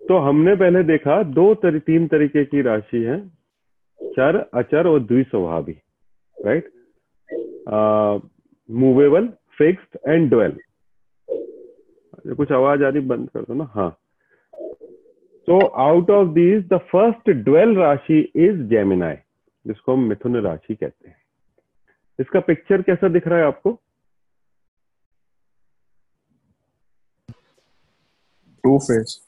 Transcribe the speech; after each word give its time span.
तो 0.00 0.18
हमने 0.18 0.54
पहले 0.54 0.82
देखा 0.82 1.22
दो 1.22 1.54
तरी, 1.54 1.78
तीन 1.78 2.06
तरीके 2.08 2.44
की 2.44 2.62
राशि 2.62 3.02
है 3.02 3.18
चर 4.00 4.36
अचर 4.54 4.86
और 4.86 5.00
द्विस्वभावी 5.00 5.72
right 6.36 6.70
movable 8.68 9.26
fixed 9.58 9.98
and 10.08 10.28
dual 10.30 10.56
कुछ 12.36 12.52
आवाज़ 12.52 12.84
आ 12.84 12.88
रही 12.88 13.00
बंद 13.06 13.28
कर 13.30 13.42
दो 13.42 13.54
ना 13.54 13.70
हाँ। 13.74 13.90
तो 15.48 15.58
out 15.82 16.10
of 16.10 16.28
these 16.28 16.64
the 16.68 16.78
first 16.92 17.30
dual 17.44 17.76
राशि 17.76 18.20
इज़ 18.36 18.62
जेमिनाई 18.70 19.16
जिसको 19.66 19.92
हम 19.92 20.08
मिथुन 20.08 20.36
राशि 20.36 20.74
कहते 20.74 21.08
हैं। 21.08 21.16
इसका 22.18 22.40
पिक्चर 22.40 22.82
कैसा 22.82 23.08
दिख 23.08 23.28
रहा 23.28 23.38
है 23.38 23.44
आपको? 23.44 23.72
टू 28.64 28.78
फेस 28.78 29.24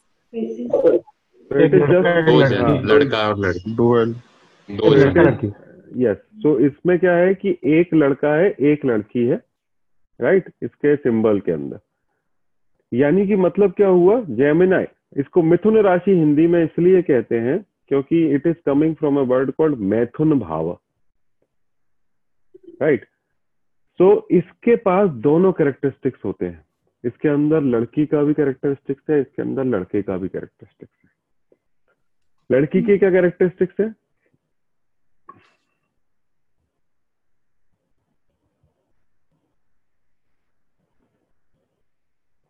लड़का 2.84 3.28
और 3.28 3.38
लड़की। 3.38 3.74
डुअल 3.76 4.14
यस 5.96 6.16
सो 6.16 6.58
इसमें 6.58 6.98
क्या 6.98 7.12
है 7.12 7.34
कि 7.34 7.56
एक 7.64 7.94
लड़का 7.94 8.34
है 8.34 8.50
एक 8.60 8.84
लड़की 8.84 9.26
है 9.26 9.36
राइट 10.20 10.44
right? 10.44 10.64
इसके 10.64 10.96
सिंबल 10.96 11.40
के 11.40 11.52
अंदर। 11.52 11.78
यानी 12.92 13.26
कि 13.26 13.36
मतलब 13.36 13.72
क्या 13.72 13.88
हुआ? 13.88 14.20
जेमिनाई 14.20 14.86
इसको 15.16 15.42
मिथुन 15.42 15.78
राशि 15.78 16.10
हिंदी 16.10 16.46
में 16.46 16.62
इसलिए 16.64 17.02
कहते 17.02 17.38
हैं 17.38 17.58
क्योंकि 17.90 18.18
it 18.34 18.46
is 18.46 18.56
coming 18.66 18.94
from 18.96 19.18
a 19.18 19.22
word 19.28 19.50
called 19.52 19.78
maithun 19.92 20.38
bhav 20.38 20.70
right 22.82 23.04
सो 24.00 24.06
इसके 24.30 24.76
पास 24.84 25.10
दोनों 25.22 25.52
कैरेक्टरिस्टिक्स 25.52 26.24
होते 26.24 26.46
हैं। 26.46 26.64
इसके 27.04 27.28
अंदर 27.28 27.62
लड़की 27.62 28.04
का 28.06 28.22
भी 28.22 28.34
कैरेक्टरिस्टिक्स 28.34 29.10
है 29.10 29.20
इसके 29.20 29.42
अंदर 29.42 29.64
लड़के 29.64 30.02
का 30.02 30.16
भी 30.16 30.28
कैरेक्टरिस्टिक्स 30.28 30.92
है। 31.04 31.10
लड़की 32.50 32.82
के 32.82 32.96
क्या 32.98 33.10
कैरेक्टरिस्टिक्स 33.10 33.80
है? 33.80 33.94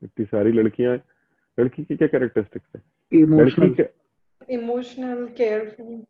इतनी 0.02 0.24
सारी 0.26 0.52
लड़कियाँ 0.52 0.96
लड़की 1.58 1.84
की 1.84 1.96
क्या 1.96 2.08
कैरेक्टरिस्टिक्स 2.08 2.76
है? 2.76 2.82
लड़की 3.12 3.74
के 3.74 3.99
इमोशनल 4.50 5.26
केयरफुल 5.36 6.00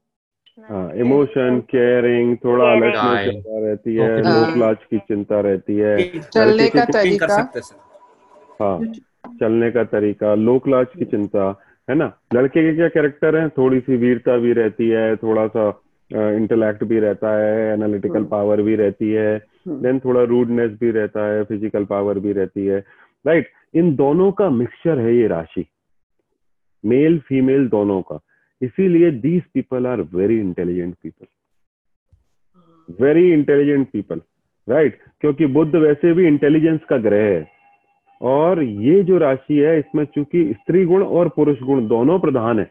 हाँ 0.69 0.93
इमोशन 0.95 1.59
केयरिंग 1.71 2.37
थोड़ा 2.45 2.65
अलग 2.73 2.97
में 3.05 3.25
चिंता 3.25 3.59
रहती 3.67 3.95
है. 3.97 4.23
लोक 4.23 4.57
लाज 4.57 4.77
की 4.91 4.99
चिंता 4.99 5.41
रहती 5.41 5.77
है। 5.77 5.97
चलने 6.19 6.53
लड़के 6.53 6.69
का 6.71 6.85
तरीका? 6.85 7.37
हाँ 8.61 8.79
चलने 9.41 9.71
का 9.71 9.85
तरीका 9.85 10.35
लोक 10.35 10.69
लाज 10.69 10.87
की 10.99 11.05
चिंता 11.05 11.49
है 11.89 11.95
ना? 11.95 12.13
लड़के 12.35 12.63
के 12.63 12.75
क्या 12.77 12.89
कैरेक्टर 12.89 13.37
है? 13.37 13.49
थोड़ी 13.49 13.81
सी 13.81 13.97
वीरता 13.97 14.37
भी 14.37 14.53
रहती 14.53 14.89
है 14.89 15.17
थोड़ा 15.17 15.47
सा 15.47 15.69
इंटेलेक्ट 16.11 16.85
भी 16.85 16.99
रहता 17.01 17.37
है 17.39 17.73
एनालिटिकल 17.73 18.25
पावर 18.31 18.63
भी 18.63 18.77
रहती 18.77 19.11
है 19.11 19.39
देन 19.69 19.99
थोड़ा 20.05 20.23
रूडनेस 20.23 20.71
भी 20.81 20.91
रहता 20.91 21.27
है 21.27 21.43
फ़िज़िकल 21.45 21.85
पावर 21.85 22.19
भी 22.19 22.33
रहती 22.33 22.67
है। 22.67 22.79
राइट 23.25 23.51
इन 23.75 23.95
दोनों 23.97 24.31
का 24.33 24.49
मिक्सचर 24.51 24.99
है 24.99 25.15
ये 25.17 25.27
राशि। 25.29 25.65
मेल 26.85 27.19
फीमेल 27.19 27.69
दोनों 27.69 28.01
का। 28.03 28.19
इसीलिए 28.63 29.11
these 29.11 29.43
people 29.55 29.87
are 29.87 30.01
very 30.15 30.39
intelligent 30.41 30.95
people 31.03 31.27
very 33.01 33.33
intelligent 33.33 33.91
people 33.91 34.21
right 34.69 34.99
क्योंकि 35.21 35.47
बुद्ध 35.47 35.75
वैसे 35.77 36.13
भी 36.13 36.27
इंटेलिजेंस 36.27 36.81
का 36.89 36.97
ग्रह 36.97 37.25
है। 37.25 37.47
और 38.21 38.63
ये 38.63 39.03
जो 39.03 39.19
राशि 39.19 39.59
है, 39.59 39.79
इसमें 39.79 40.05
चूँकि 40.05 40.53
स्त्री 40.53 40.85
गुण 40.85 41.03
और 41.03 41.29
पुरुष 41.29 41.61
गुण 41.61 41.87
दोनों 41.89 42.19
प्रधान 42.21 42.59
है, 42.59 42.71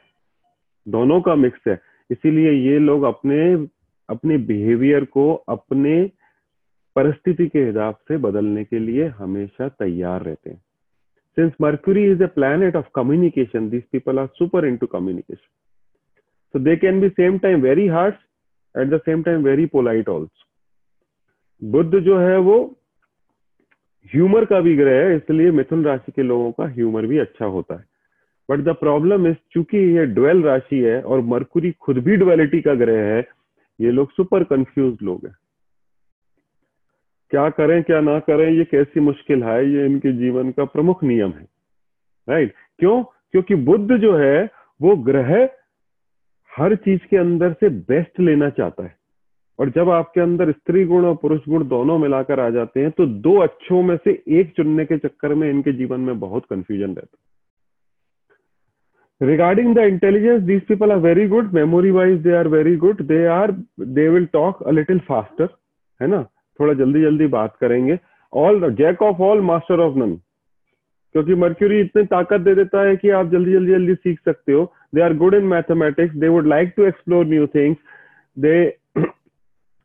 दोनों 0.88 1.22
का 1.22 1.36
मिक्स 1.36 1.68
है। 1.68 1.80
इसीलिए 2.10 2.52
ये 2.52 2.80
लोग 2.80 3.04
अपने 3.04 3.68
अपने 4.10 4.38
बिहेवियर 4.38 5.06
को 5.06 5.34
अपने 5.50 6.12
परिस्थिति 6.96 7.48
के 7.48 7.60
हिसाब 7.60 7.96
से 8.08 8.18
बदलने 8.18 8.64
के 8.64 8.80
लिए 8.80 9.08
हमेशा 9.08 9.68
तैयार 9.70 10.24
रहते 10.24 10.50
हैं। 10.50 10.62
Since 11.38 11.52
Mercury 11.62 12.04
is 12.12 12.24
a 12.24 12.30
planet 12.40 12.76
of 12.76 12.86
communication 12.96 13.70
these 13.70 13.84
people 13.92 14.20
are 14.20 14.28
super 14.28 14.70
into 14.70 14.88
communication 14.96 15.50
so 16.54 16.60
they 16.60 16.76
can 16.78 17.00
be 17.02 17.10
same 17.10 17.40
time 17.40 17.62
very 17.62 17.88
harsh 17.88 18.20
at 18.76 18.90
the 18.90 19.00
same 19.08 19.24
time 19.24 19.44
very 19.44 19.68
polite 19.68 20.08
also. 20.08 20.30
Budh 21.64 22.00
जो 22.00 22.20
है 22.20 22.38
वो 22.38 22.76
ह्यूमर 24.14 24.46
का 24.46 24.60
भी 24.60 24.76
ग्रह 24.76 24.94
है, 24.94 25.16
इसलिए 25.16 25.52
मिथुन 25.52 25.86
राशि 25.86 26.12
के 26.12 26.24
लोगों 26.24 26.52
का 26.52 26.66
ह्यूमर 26.66 27.06
भी 27.06 27.18
अच्छा 27.18 27.46
होता 27.46 27.76
है। 27.76 27.86
बट 28.52 28.60
द 28.60 28.70
प्रॉब्लम 28.70 29.28
इज़ 29.28 29.36
चूँकि 29.52 29.78
ये 29.78 30.06
ड्वेल 30.06 30.44
राशि 30.44 30.80
है 30.80 31.02
और 31.02 31.22
मरकुरी 31.22 31.72
खुद 31.72 31.98
भी 31.98 32.16
ड्वेलिटी 32.18 32.62
का 32.62 32.74
ग्रह 32.74 33.16
है, 33.16 33.28
ये 33.82 33.92
लोग 33.92 34.12
सुपर 34.12 34.44
कंफ्यूज 34.44 34.98
लोग 35.04 35.26
हैं। 35.26 35.36
क्या 37.30 37.50
करें, 37.50 37.84
क्या 37.84 38.02
ना 38.02 38.20
करें, 38.20 38.52
ये 38.52 38.64
कैसी 38.64 39.00
मुश्किल 39.00 39.44
है, 39.44 39.74
ये 39.74 39.86
इनके 39.86 40.12
जीवन 40.12 40.52
का 40.52 40.66
प्रमुख 40.66 41.04
नियम 41.04 41.32
है। 41.32 41.48
Right 42.30 42.50
right? 42.50 42.62
क्यों? 42.80 43.04
क्योंकि 43.04 43.56
बुद्ध 43.56 43.98
जो 43.98 44.18
है, 44.18 44.50
वो 44.82 44.96
ग्रह 44.96 45.50
हर 46.58 46.76
चीज़ 46.76 47.02
के 47.10 47.18
अंदर 47.18 47.54
से 47.54 47.70
बेस्ट 47.70 48.20
लेना 48.20 48.50
चाहता 48.50 48.84
है। 48.84 48.98
और 49.60 49.70
जब 49.70 49.90
आपके 49.90 50.22
अंदर 50.22 50.52
स्त्री 50.52 50.86
गुण 50.86 51.06
और 51.06 51.16
पुरुष 51.16 51.42
गुण 51.50 51.68
दोनों 51.68 51.98
मिलाकर 51.98 52.40
आ 52.40 52.50
जाते 52.50 52.80
हैं 52.80 52.92
तो 52.92 53.06
दो 53.06 53.38
अच्छों 53.38 53.82
में 53.84 53.98
से 53.98 54.24
एक 54.28 54.54
चुनने 54.58 54.86
के 54.86 54.98
चक्कर 54.98 55.34
में 55.34 55.50
इनके 55.50 55.72
जीवन 55.72 56.00
में 56.00 56.20
बहुत 56.20 56.46
कंफ्यूजन 56.50 56.94
रहता 56.94 57.18
regarding 59.22 59.70
the 59.74 59.84
intelligence, 59.84 60.44
these 60.48 60.66
people 60.68 60.92
are 60.92 61.02
very 61.06 61.24
good. 61.32 61.48
Memory 61.54 61.90
wise 61.92 62.20
they 62.26 62.36
are 62.36 62.50
very 62.50 62.76
good. 62.84 63.00
They 63.08 63.24
are, 63.28 63.52
they 63.96 64.06
will 64.14 64.28
talk 64.28 64.62
a 64.68 64.74
little 64.78 65.02
faster, 65.12 65.48
है 66.02 66.08
ना? 66.08 66.24
थोड़ा 66.60 66.74
जल्दी 66.74 67.02
जल्दी 67.02 67.28
बात 67.28 67.56
करेंगे। 67.62 68.00
All 68.34 68.76
jack 68.76 69.02
of 69.02 69.18
all 69.18 69.42
master 69.42 69.80
of 69.80 69.96
none 69.96 70.20
क्योंकि 71.16 71.36
मर्क्यूरी 71.36 71.80
इतनी 71.82 72.04
ताकत 72.08 72.42
दे 72.42 72.54
देता 72.56 72.82
है 72.88 72.96
कि 72.96 73.10
आप 73.20 73.30
जल्दी 73.32 73.54
जल्दी 73.54 73.72
जल्दी 73.72 73.94
सीख 73.96 74.20
सकते 74.26 74.52
हो। 74.54 74.66
They 74.96 75.02
are 75.02 75.14
good 75.18 75.34
in 75.36 75.46
mathematics 75.48 76.16
they 76.16 76.28
would 76.28 76.48
like 76.48 76.74
to 76.78 76.86
explore 76.86 77.26
new 77.26 77.48
things 77.56 77.78
they 78.38 78.54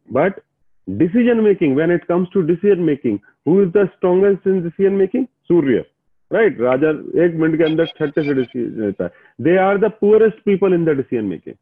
but 0.09 0.41
decision 0.89 1.41
making 1.45 1.77
when 1.77 1.93
it 1.93 2.05
comes 2.05 2.29
to 2.33 2.41
decision 2.49 2.81
making 2.85 3.19
who 3.49 3.61
is 3.62 3.69
the 3.77 3.85
strongest 3.87 4.47
in 4.47 4.62
decision 4.62 4.93
making 4.95 5.27
Surya 5.49 5.85
right 6.31 6.61
राजा 6.61 6.91
एक 7.25 7.35
मिनट 7.35 7.56
के 7.59 7.65
अंदर 7.65 7.87
छठे 7.87 8.23
से 8.23 8.35
decision 8.35 8.85
लेता 8.85 9.05
है। 9.05 9.11
They 9.41 9.56
are 9.59 9.79
the 9.79 9.91
poorest 10.01 10.39
people 10.45 10.75
in 10.75 10.85
the 10.85 10.97
decision 10.97 11.25
making 11.25 11.55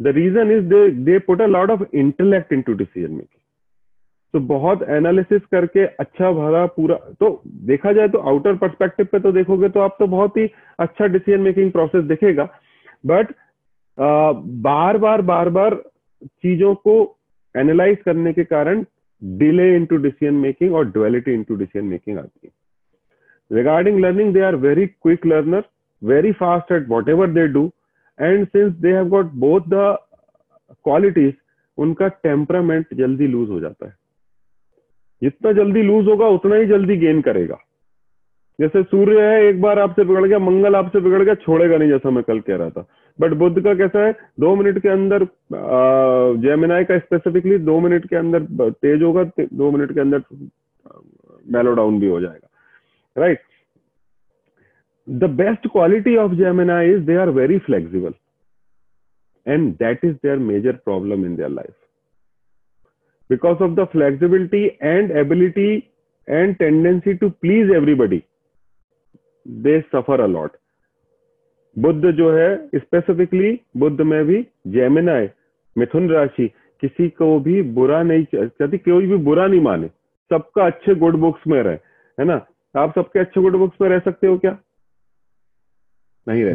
the 0.00 0.14
reason 0.16 0.50
is 0.52 0.64
they 0.64 0.88
they 1.04 1.18
put 1.26 1.40
a 1.40 1.46
lot 1.46 1.70
of 1.70 1.82
intellect 1.94 2.52
into 2.62 2.72
decision 2.74 3.12
making 3.12 3.35
तो 4.36 4.40
बहुत 4.46 4.82
एनालिसिस 4.90 5.42
करके 5.50 5.84
अच्छा 6.00 6.30
भरा 6.32 6.64
पूरा 6.72 6.96
तो 7.20 7.28
देखा 7.66 7.92
जाए 7.92 8.08
तो 8.08 8.18
आउटर 8.30 8.56
पर्सपेक्टिव 8.56 9.06
पे 9.12 9.20
तो 9.20 9.32
देखोगे 9.32 9.68
तो 9.68 9.80
आप 9.80 9.96
तो 9.98 10.06
बहुत 10.06 10.36
ही 10.36 10.44
अच्छा 10.78 11.06
डिसीज़न 11.08 11.40
मेकिंग 11.42 11.70
प्रोसेस 11.72 12.04
दिखेगा। 12.04 12.44
बट 13.04 13.32
बार 14.66 14.98
बार 14.98 15.22
बार 15.22 15.48
बार 15.50 15.74
चीज़ों 16.22 16.74
को 16.76 16.96
एनालाइज 17.54 17.98
करने 18.04 18.32
के 18.32 18.44
कारण 18.46 18.84
डिले 19.22 19.74
इनटू 19.76 19.96
डिसीज़न 19.98 20.34
मेकिंग 20.36 20.74
और 20.74 20.90
डुअलिटी 20.92 21.34
इनटू 21.34 21.54
डिसीज़न 21.56 21.86
मेकिंग 21.86 22.18
आती 22.18 22.46
है। 22.46 23.56
Regarding 23.56 24.00
learning 24.00 24.34
they 24.34 24.40
are 24.42 24.56
very 24.62 24.86
quick 24.86 25.26
learner 25.26 25.64
very 26.02 26.32
fast 26.38 26.72
at 26.72 26.88
whatever 27.08 27.30
they 27.32 27.46
do 27.48 27.70
and 28.18 28.46
since 28.46 28.72
they 28.76 28.92
have 28.94 29.08
got 29.10 29.32
both 29.42 29.68
the 29.68 29.96
qualities 30.70 31.34
उनका 31.78 32.08
टेम्परामेंट 32.24 32.94
जल्दी 32.94 33.26
loose 33.28 33.48
हो 33.50 33.60
जाता 33.60 33.86
है। 33.86 33.94
जितना 35.22 35.52
जल्दी 35.54 35.82
लूज 35.82 36.06
होगा 36.08 36.26
उतना 36.30 36.56
ही 36.56 36.66
जल्दी 36.66 36.96
गेन 36.96 37.20
करेगा। 37.22 37.58
जैसे 38.58 38.82
सूर्य 38.82 39.22
है 39.22 39.44
एक 39.46 39.60
बार 39.60 39.78
आपसे 39.78 40.04
बिगड़ 40.04 40.26
गया 40.26 40.38
मंगल 40.38 40.76
आपसे 40.76 41.00
बिगड़ 41.00 41.22
गया 41.22 41.34
छोड़ेगा 41.36 41.76
नहीं 41.76 41.88
जैसा 41.88 42.10
मैं 42.10 42.22
कल 42.24 42.40
कह 42.40 42.56
रहा 42.56 42.70
था। 42.70 42.86
बट 43.18 43.32
बुद्ध 43.38 43.62
का 43.64 43.74
कैसा 43.74 44.04
है 44.06 44.12
दो 44.40 44.54
मिनट 44.56 44.78
के 44.82 44.88
अंदर 44.88 45.24
जेमिनाई 46.42 46.84
का 46.84 46.98
स्पेसिफिकली 46.98 47.58
दो 47.60 47.78
मिनट 47.80 48.06
के 48.08 48.16
अंदर 48.16 48.70
तेज 48.72 49.02
होगा 49.02 49.24
ते, 49.24 49.46
दो 49.46 49.70
मिनट 49.70 49.92
के 49.94 50.00
अंदर 50.00 50.22
मेलो 51.46 51.74
डाउन 51.74 52.00
भी 52.00 52.06
हो 52.06 52.20
जाएगा। 52.20 52.48
Right 53.16 53.40
the 55.08 55.24
best 55.36 55.66
quality 55.72 56.16
of 56.16 56.32
Gemini 56.34 56.90
is 56.90 57.02
they 57.02 57.16
are 57.16 57.30
very 57.32 57.58
flexible 57.66 58.14
and 59.46 59.72
that 59.74 60.04
is 60.04 60.14
their 60.14 60.38
major 60.44 60.72
problem 60.84 61.26
in 61.26 61.36
their 61.36 61.50
life 61.50 61.74
because 63.30 63.60
of 63.60 63.74
the 63.76 63.86
flexibility 63.92 64.64
and 64.88 65.10
ability 65.22 65.70
and 66.28 66.58
tendency 66.58 67.14
to 67.22 67.30
please 67.44 67.72
everybody 67.76 68.20
they 69.46 69.76
suffer 69.94 70.18
a 70.20 70.28
lot. 70.28 70.50
Budh 71.76 72.10
जो 72.10 72.30
है 72.32 72.78
specifically 72.78 73.60
Buddha 73.76 74.00
में 74.00 74.24
भी 74.24 74.42
Gemini 74.66 75.28
मिथुन 75.78 76.08
राशि 76.10 76.48
किसी 76.80 77.08
को 77.08 77.38
भी 77.40 77.62
बुरा 77.78 78.02
नहीं 78.02 78.24
कहती 78.34 78.78
कोई 78.78 79.06
भी 79.06 79.16
बुरा 79.28 79.46
नहीं 79.46 79.60
माने 79.60 79.88
सबका 80.30 80.66
अच्छे 80.66 80.94
गुड 80.94 81.16
बुक्स 81.16 81.46
में 81.48 81.62
रहे 81.62 81.74
है 82.20 82.24
ना? 82.24 82.46
आप 82.76 82.94
सबके 82.94 83.20
अच्छे 83.20 83.40
गुड 83.40 83.56
बुक्स 83.56 83.80
में 83.80 83.88
रह 83.88 83.98
सकते 83.98 84.26
हो 84.26 84.38
क्या? 84.38 84.58
नहीं 86.28 86.44
रह 86.44 86.54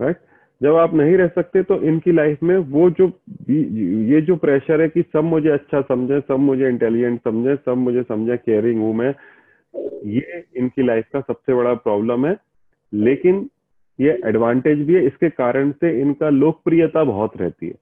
राइट 0.00 0.16
जब 0.62 0.76
आप 0.76 0.94
नहीं 0.94 1.16
रह 1.16 1.28
सकते 1.28 1.62
तो 1.62 1.80
इनकी 1.82 2.12
लाइफ 2.12 2.42
में 2.42 2.56
वो 2.58 2.90
जो 2.90 3.06
ये 3.50 4.20
जो 4.20 4.36
प्रेशर 4.36 4.80
है 4.80 4.88
कि 4.88 5.02
सब 5.02 5.24
मुझे 5.24 5.50
अच्छा 5.50 5.80
समझे, 5.80 6.20
सब 6.20 6.38
मुझे 6.38 6.68
इंटेलिजेंट 6.68 7.20
समझे, 7.20 7.56
सब 7.56 7.76
मुझे 7.76 8.02
समझे 8.02 8.36
केयरिंग 8.36 8.80
हूँ 8.80 8.94
मैं, 8.94 9.14
ये 10.04 10.44
इनकी 10.56 10.82
लाइफ 10.82 11.04
का 11.12 11.20
सबसे 11.20 11.54
बड़ा 11.54 11.74
प्रॉब्लम 11.74 12.26
है। 12.26 12.36
लेकिन 12.94 13.48
ये 14.00 14.20
एडवांटेज 14.26 14.78
भी 14.78 14.94
है, 14.94 15.06
इसके 15.06 15.28
कारण 15.30 15.70
से 15.70 16.00
इनका 16.00 16.28
लोकप्रियता 16.30 17.04
बहुत 17.04 17.36
रहती 17.36 17.66
है। 17.66 17.74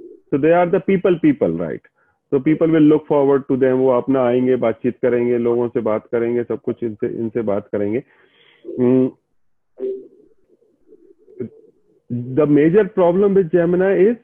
So 0.00 0.38
they 0.38 0.52
are 0.52 0.70
the 0.70 0.80
people 0.86 1.14
people 1.14 1.58
right 1.58 1.88
so 2.32 2.42
people 2.42 2.70
will 2.70 2.82
look 2.82 3.04
forward 3.06 3.42
to 3.48 3.56
them, 3.56 3.72
वो 3.72 3.88
अपना 3.88 4.22
आएँगे, 4.22 4.56
बातचीत 4.56 4.96
करेंगे, 5.02 5.38
लोगों 5.38 5.68
से 5.68 5.80
बात 5.80 6.06
करेंगे, 6.12 6.42
सब 6.42 6.60
कुछ 6.60 6.82
इनसे 6.82 7.06
इनसे 7.06 7.42
बात 7.42 7.68
करेंगे। 7.72 7.98
The 12.36 12.46
major 12.46 12.84
problem 12.88 13.34
with 13.34 13.50
Gemini 13.52 13.92
is 14.08 14.16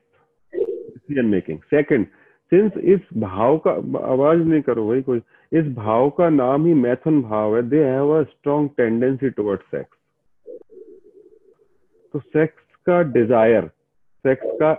decision 0.94 1.30
making. 1.30 1.62
Second 1.70 2.06
since 2.52 2.72
इस 2.94 3.00
भाव 3.18 3.56
का, 3.66 3.70
आवाज़ 4.06 4.38
नहीं 4.38 4.62
करो 4.62 4.86
भाई 4.88 5.02
कोई, 5.02 5.20
इस 5.52 5.66
भाव 5.74 6.08
का 6.16 6.28
नाम 6.30 6.66
ही 6.66 6.74
मैथन 6.74 7.20
भाव 7.22 7.56
है 7.56 7.62
they 7.68 7.82
have 7.84 8.10
a 8.18 8.22
strong 8.24 8.70
tendency 8.76 9.30
toward 9.30 9.60
sex 9.74 9.96
तो 12.14 12.18
सेक्स 12.18 12.76
का 12.86 13.00
डिज़ायर 13.12 13.66
सेक्स 14.24 14.46
का 14.62 14.70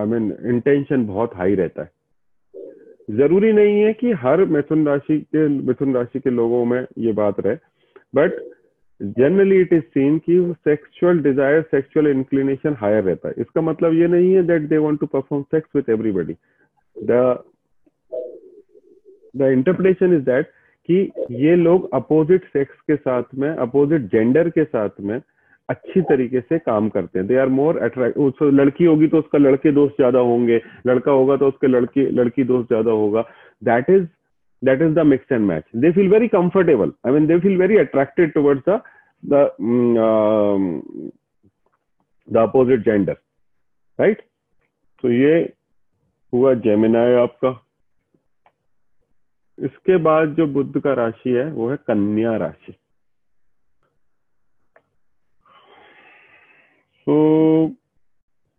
आई 0.00 0.06
मीन 0.06 0.32
इंटेंशन 0.54 1.06
बहुत 1.06 1.36
हाई 1.36 1.54
रहता 1.54 1.82
है। 1.82 1.90
ज़रूरी 3.10 3.52
नहीं 3.52 3.80
है 3.80 3.92
कि 3.92 4.12
हर 4.22 4.44
मिथुन 4.46 4.86
राशि 4.88 5.18
के, 5.18 5.48
मिथुन 5.48 5.94
राशि 5.94 6.20
के 6.20 6.30
लोगों 6.30 6.64
में 6.64 6.86
ये 6.98 7.12
बात 7.12 7.40
रहे 7.40 7.56
but 8.14 8.40
generally 9.02 9.60
it 9.60 9.72
is 9.72 9.82
seen 9.84 10.18
कि 10.20 10.38
sexual 10.64 11.18
desire 11.22 11.62
sexual 11.70 12.06
inclination 12.08 12.76
higher 12.80 13.02
रहता 13.04 13.28
है। 13.28 13.34
इसका 13.38 13.60
मतलब 13.62 13.94
ये 13.94 14.06
नहीं 14.08 14.32
है 14.34 14.42
that 14.46 14.68
they 14.68 14.78
want 14.78 15.00
to 15.00 15.06
perform 15.08 15.42
sex 15.44 15.76
with 15.76 15.90
everybody 15.90 16.36
the 16.96 17.42
the 19.34 19.50
interpretation 19.52 20.14
is 20.14 20.22
that 20.24 20.50
कि 20.88 21.10
ये 21.40 21.56
लोग 21.56 21.88
अपोजिट 21.94 22.44
सेक्स 22.46 22.80
के 22.86 22.96
साथ 22.96 23.34
में 23.38 23.48
अपोजिट 23.48 24.10
जेंडर 24.12 24.48
के 24.50 24.64
साथ 24.64 25.00
में 25.00 25.20
अच्छी 25.68 26.00
तरीके 26.02 26.40
से 26.40 26.58
काम 26.60 26.88
करते 26.88 27.18
हैं। 27.18 27.26
दे 27.28 27.36
आर 27.38 27.48
मोर 27.50 27.78
अट्रैक्ट 27.82 28.42
लड़की 28.44 28.84
होगी 28.84 29.06
तो 29.08 29.18
उसका 29.18 29.38
लड़के 29.38 29.72
दोस्त 29.72 29.94
ज़्यादा 29.96 30.18
होंगे, 30.20 30.60
लड़का 30.86 31.12
होगा 31.12 31.36
तो 31.36 31.48
उसके 31.48 31.66
लड़की 31.68 32.06
लड़की 32.12 32.44
दोस्त 32.44 32.68
ज़्यादा 32.68 32.90
होगा। 32.92 33.24
That 33.62 33.90
is 33.90 34.02
that 34.62 34.82
is 34.82 34.92
the 34.94 35.06
mix 35.06 35.32
and 35.32 35.46
match 35.46 35.62
they 35.76 35.90
feel 35.92 36.08
very 36.08 36.28
comfortable 36.30 36.92
I 37.06 37.12
mean 37.12 37.26
they 37.26 37.38
feel 37.40 37.56
very 37.58 37.76
attracted 37.78 38.32
towards 38.32 38.62
the 38.68 38.80
the 39.24 39.34
opposite 42.38 42.80
gender 42.84 43.16
right 43.98 44.22
तो 45.02 45.10
ये 45.10 45.34
हुआ 46.32 46.54
जेमिनाय 46.64 47.14
आपका। 47.14 47.50
इसके 49.58 49.96
बाद 50.02 50.34
जो 50.34 50.46
बुद्ध 50.46 50.80
का 50.80 50.92
राशि 50.94 51.30
है 51.30 51.44
वो 51.52 51.70
है 51.70 51.76
कन्या 51.76 52.36
राशि। 52.36 52.72
तो 57.06 57.14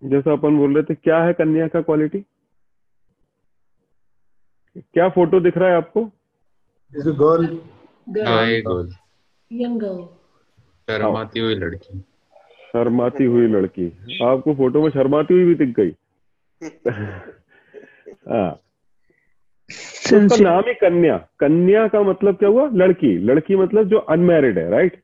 जैसा 0.01 0.31
अपन 0.31 0.57
बोल 0.57 0.73
रहे 0.73 0.83
थे 0.83 0.95
क्या 0.95 1.23
है 1.23 1.33
कन्या 1.33 1.67
का 1.67 1.81
क्वालिटी 1.81 2.19
क्या 4.75 5.07
फ़ोटो 5.09 5.39
दिख 5.39 5.57
रहा 5.57 5.69
है 5.69 5.75
आपको? 5.75 6.01
Is 6.91 7.07
a 7.07 7.13
girl. 7.13 7.43
हाँ 8.27 8.45
शर्माती 10.89 11.39
हुई 11.39 11.55
लड़की। 11.55 11.99
शर्माती 12.73 13.23
हुई 13.23 13.47
लड़की। 13.47 13.85
आपको 14.23 14.53
फ़ोटो 14.53 14.81
में 14.81 14.89
शर्माती 14.89 15.33
हुई 15.33 15.43
भी 15.45 15.55
दिख 15.55 15.75
गई। 15.79 15.91
हाँ। 18.29 18.59
तो 20.09 20.25
उसका 20.25 20.43
नाम 20.43 20.63
ही 20.67 20.73
कन्या। 20.73 21.17
कन्या 21.39 21.87
का 21.87 22.01
मतलब 22.01 22.35
क्या 22.35 22.49
हुआ? 22.49 22.69
लड़की। 22.73 23.17
लड़की 23.17 23.55
मतलब 23.55 23.87
जो 23.87 23.97
अनमैरिड 23.97 24.57
है 24.57 24.69
राइट 24.69 25.01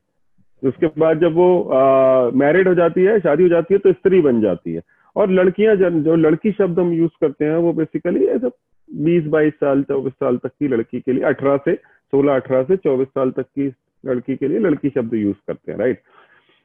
उसके 0.64 0.86
बाद 0.86 1.20
जब 1.20 1.34
वो 1.34 2.30
मैरिड 2.34 2.68
हो 2.68 2.74
जाती 2.74 3.04
है 3.04 3.18
शादी 3.20 3.42
हो 3.42 3.48
जाती 3.48 3.74
है 3.74 3.78
तो 3.78 3.92
स्त्री 3.92 4.20
बन 4.20 4.40
जाती 4.40 4.72
है। 4.74 4.80
और 5.16 5.30
लड़कियाँ 5.30 5.76
जो 5.76 6.16
लड़की 6.16 6.52
शब्द 6.52 6.78
हम 6.78 6.92
यूज़ 6.92 7.10
करते 7.20 7.44
हैं 7.44 7.56
वो 7.56 7.72
बेसिकली 7.72 8.26
ऐसा 8.26 8.50
बीस 8.92 9.24
बाईस 9.24 9.52
साल 9.52 9.82
चौबीस 9.82 10.12
साल 10.12 10.36
तक 10.36 10.48
की 10.48 10.68
लड़की 10.68 11.00
के 11.00 11.12
लिए 11.12 11.24
अठारह 11.24 11.56
से 11.56 11.74
सोलह 12.10 12.34
अठारह 12.34 12.62
से 12.62 12.76
चौबीस 12.76 13.08
साल 13.08 13.30
तक 13.30 13.42
की 13.42 13.68
लड़की 14.04 14.36
के 14.36 14.48
लिए 14.48 14.58
लड़की 14.58 14.90
शब्द 14.90 15.14
यूज़ 15.14 15.36
करते 15.46 15.72
हैं 15.72 15.78
राइट 15.78 16.02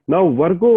नाउ 0.07 0.29
वर्गो 0.35 0.71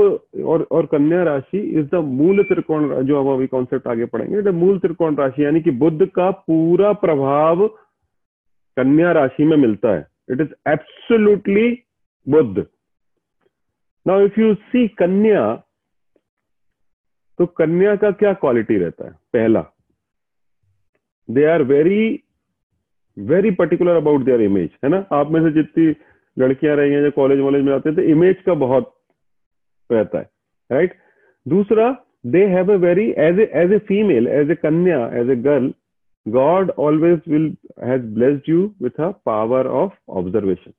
और 0.44 0.62
और 0.70 0.86
कन्या 0.86 1.22
राशि 1.24 1.58
इज़ 1.80 1.86
द 1.86 1.94
मूल 2.04 2.42
त्रिकोण 2.42 3.02
जो 3.02 3.20
हम 3.20 3.32
अभी 3.32 3.46
कॉन्सेप्ट 3.46 3.88
आगे 3.88 4.04
पढ़ेंगे 4.06 4.42
द 4.42 4.54
मूल 4.54 4.78
त्रिकोण 4.78 5.16
राशि, 5.16 5.44
यानी 5.44 5.60
कि 5.60 5.70
बुद्ध 5.72 6.06
का 6.06 6.30
पूरा 6.30 6.92
प्रभाव 7.02 7.66
कन्या 8.76 9.12
राशि 9.12 9.44
में 9.44 9.56
मिलता 9.56 9.94
है। 9.94 10.06
It 10.30 10.40
is 10.40 10.54
absolutely 10.68 11.70
Budh. 12.26 12.66
Now 14.06 14.20
if 14.20 14.40
you 14.40 14.54
see 14.54 14.86
Kanya 14.88 15.54
तो 17.38 17.46
कन्या 17.46 17.94
का 17.96 18.10
क्या 18.12 18.32
क्वालिटी 18.34 18.76
रहता 18.78 19.04
है? 19.04 19.12
पहला 19.32 19.64
they 21.28 21.44
are 21.44 21.62
very 21.62 22.20
very 23.16 23.50
particular 23.50 23.96
about 23.96 24.24
their 24.24 24.40
image 24.40 24.70
है 24.84 24.90
ना? 24.90 25.04
आप 25.12 25.30
में 25.30 25.40
से 25.42 25.50
जितनी 25.52 25.94
लड़कियाँ 26.38 26.76
रही 26.76 26.92
हैं 26.92 27.02
जो 27.02 27.10
कॉलेज 27.10 27.40
वॉलेज 27.40 27.64
में 27.64 27.72
आते 27.74 27.88
हैं 27.88 27.96
तो 27.96 28.02
इमेज 28.10 28.42
का 28.46 28.54
बहुत 28.56 28.94
रहता 29.90 30.18
है 30.18 30.30
राइट? 30.70 30.94
दूसरा 31.46 31.90
they 32.26 32.44
have 32.46 32.72
a 32.72 32.76
very 32.78 33.10
as 33.18 33.40
as 33.40 33.72
a 33.72 33.78
female 33.88 34.28
as 34.28 34.50
a 34.50 34.54
Kanya 34.54 35.06
as 35.20 35.30
a 35.30 35.36
girl 35.42 35.72
God 36.26 36.70
always 36.78 37.20
will 37.28 37.54
has 37.84 38.02
blessed 38.14 38.48
you 38.48 38.64
with 38.82 39.00
a 39.00 39.10
power 39.26 39.66
of 39.76 39.92
observation 40.10 40.72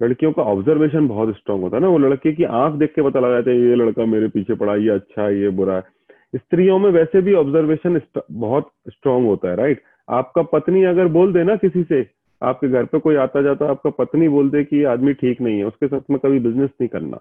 लड़कियों 0.00 0.32
का 0.32 0.42
ऑब्जर्वेशन 0.42 1.08
बहुत 1.08 1.36
स्ट्रांग 1.36 1.62
होता 1.62 1.76
है 1.76 1.82
ना, 1.82 1.88
वो 1.88 1.98
लड़के 1.98 2.32
की 2.32 2.44
आँख 2.44 2.74
देख 2.74 2.92
के 2.94 3.02
पता 3.02 3.20
लगा 3.20 3.34
जाता 3.34 3.50
है, 3.50 3.56
ये 3.56 3.74
लड़का 3.74 4.04
मेरे 4.06 4.28
पीछे 4.28 4.54
पड़ा, 4.54 4.74
ये 4.76 4.88
अच्छा 4.90 5.22
है, 5.22 5.38
ये 5.40 5.48
बुरा 5.50 5.76
है। 5.76 5.82
स्त्रियों 6.36 6.78
में 6.78 6.90
वैसे 6.90 7.20
भी 7.20 7.34
ऑब्जर्वेशन 7.34 8.00
बहुत 8.30 8.70
स्ट्रांग 8.88 9.26
होता 9.26 9.48
है 9.48 9.56
राइट 9.56 9.82
आपका 10.10 10.42
पत्नी 10.52 10.82
अगर 10.84 11.08
बोल 11.08 11.32
देना 11.32 11.56
किसी 11.56 11.82
से 11.82 12.02
आपके 12.42 12.68
घर 12.68 12.84
पे 12.84 12.98
कोई 13.00 13.16
आता 13.16 13.42
जाता 13.42 13.70
आपका 13.70 13.90
पत्नी 13.98 14.28
बोलते 14.28 14.62
कि 14.64 14.76
ये 14.76 14.84
आदमी 14.84 15.12
ठीक 15.14 15.40
नहीं 15.40 15.58
है, 15.58 15.64
उसके 15.64 15.86
साथ 15.86 16.10
में 16.10 16.18
कभी 16.18 16.38
बिज़नेस 16.40 16.70
नहीं 16.70 16.88
करना। 16.88 17.20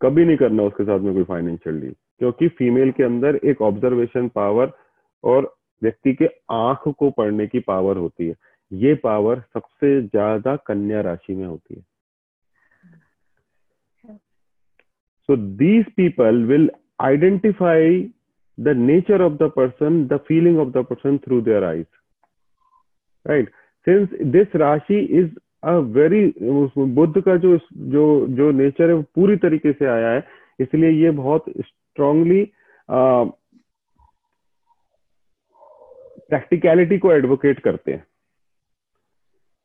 कभी 0.00 0.24
नहीं 0.24 0.36
करना 0.36 0.62
उसके 0.62 0.84
साथ 0.84 1.00
में 1.00 1.12
कोई 1.14 1.24
फाइनेंशियल 1.24 1.80
डील 1.80 1.94
क्योंकि 2.18 2.48
फीमेल 2.58 2.90
के 2.92 3.02
अंदर 3.02 3.36
एक 3.44 3.62
ऑब्जर्वेशन 3.62 4.28
पावर 4.34 4.72
और 5.24 5.54
व्यक्ति 5.82 6.12
के 6.14 6.26
आँख 6.52 6.88
को 6.98 7.10
पढ़ने 7.10 7.46
की 7.46 7.60
पावर 7.60 7.96
होती 7.96 8.26
है। 8.28 8.34
ये 8.72 8.94
पावर 8.94 9.40
सबसे 9.54 10.00
ज़्यादा 10.02 10.54
कन्या 10.66 11.00
राशि 11.00 11.34
में 11.34 11.46
होती 11.46 11.74
है। 11.74 11.82
So 15.28 15.36
these 15.36 15.84
people 15.96 16.42
will 16.44 16.70
identify 17.00 18.00
the 18.58 18.76
nature 18.78 19.22
of 19.22 19.32
the 19.34 19.50
person 19.56 20.04
the 20.06 20.16
feeling 20.28 20.58
of 20.58 20.68
the 20.68 20.84
person 20.84 21.18
through 21.18 21.40
their 21.40 21.64
eyes 21.64 21.86
right 23.24 23.50
since 23.86 24.08
this 24.32 24.56
rashi 24.56 24.98
is 25.20 25.28
a 25.64 25.76
very 25.96 26.22
Budh 26.94 27.20
का 27.20 27.36
जो 27.36 27.56
जो 27.94 28.04
जो 28.36 28.50
नेचर 28.52 28.88
है 28.88 28.94
वो 28.94 29.02
पूरी 29.14 29.36
तरीके 29.44 29.72
से 29.72 29.86
आया 29.86 30.10
है 30.10 30.24
इसलिए 30.60 30.90
ये 30.90 31.10
बहुत 31.20 31.44
स्ट्रांगली 31.60 32.42
प्रैक्टिकलिटी 36.30 36.98
को 36.98 37.12
एडवोकेट 37.12 37.58
करते 37.60 37.92
हैं। 37.92 38.04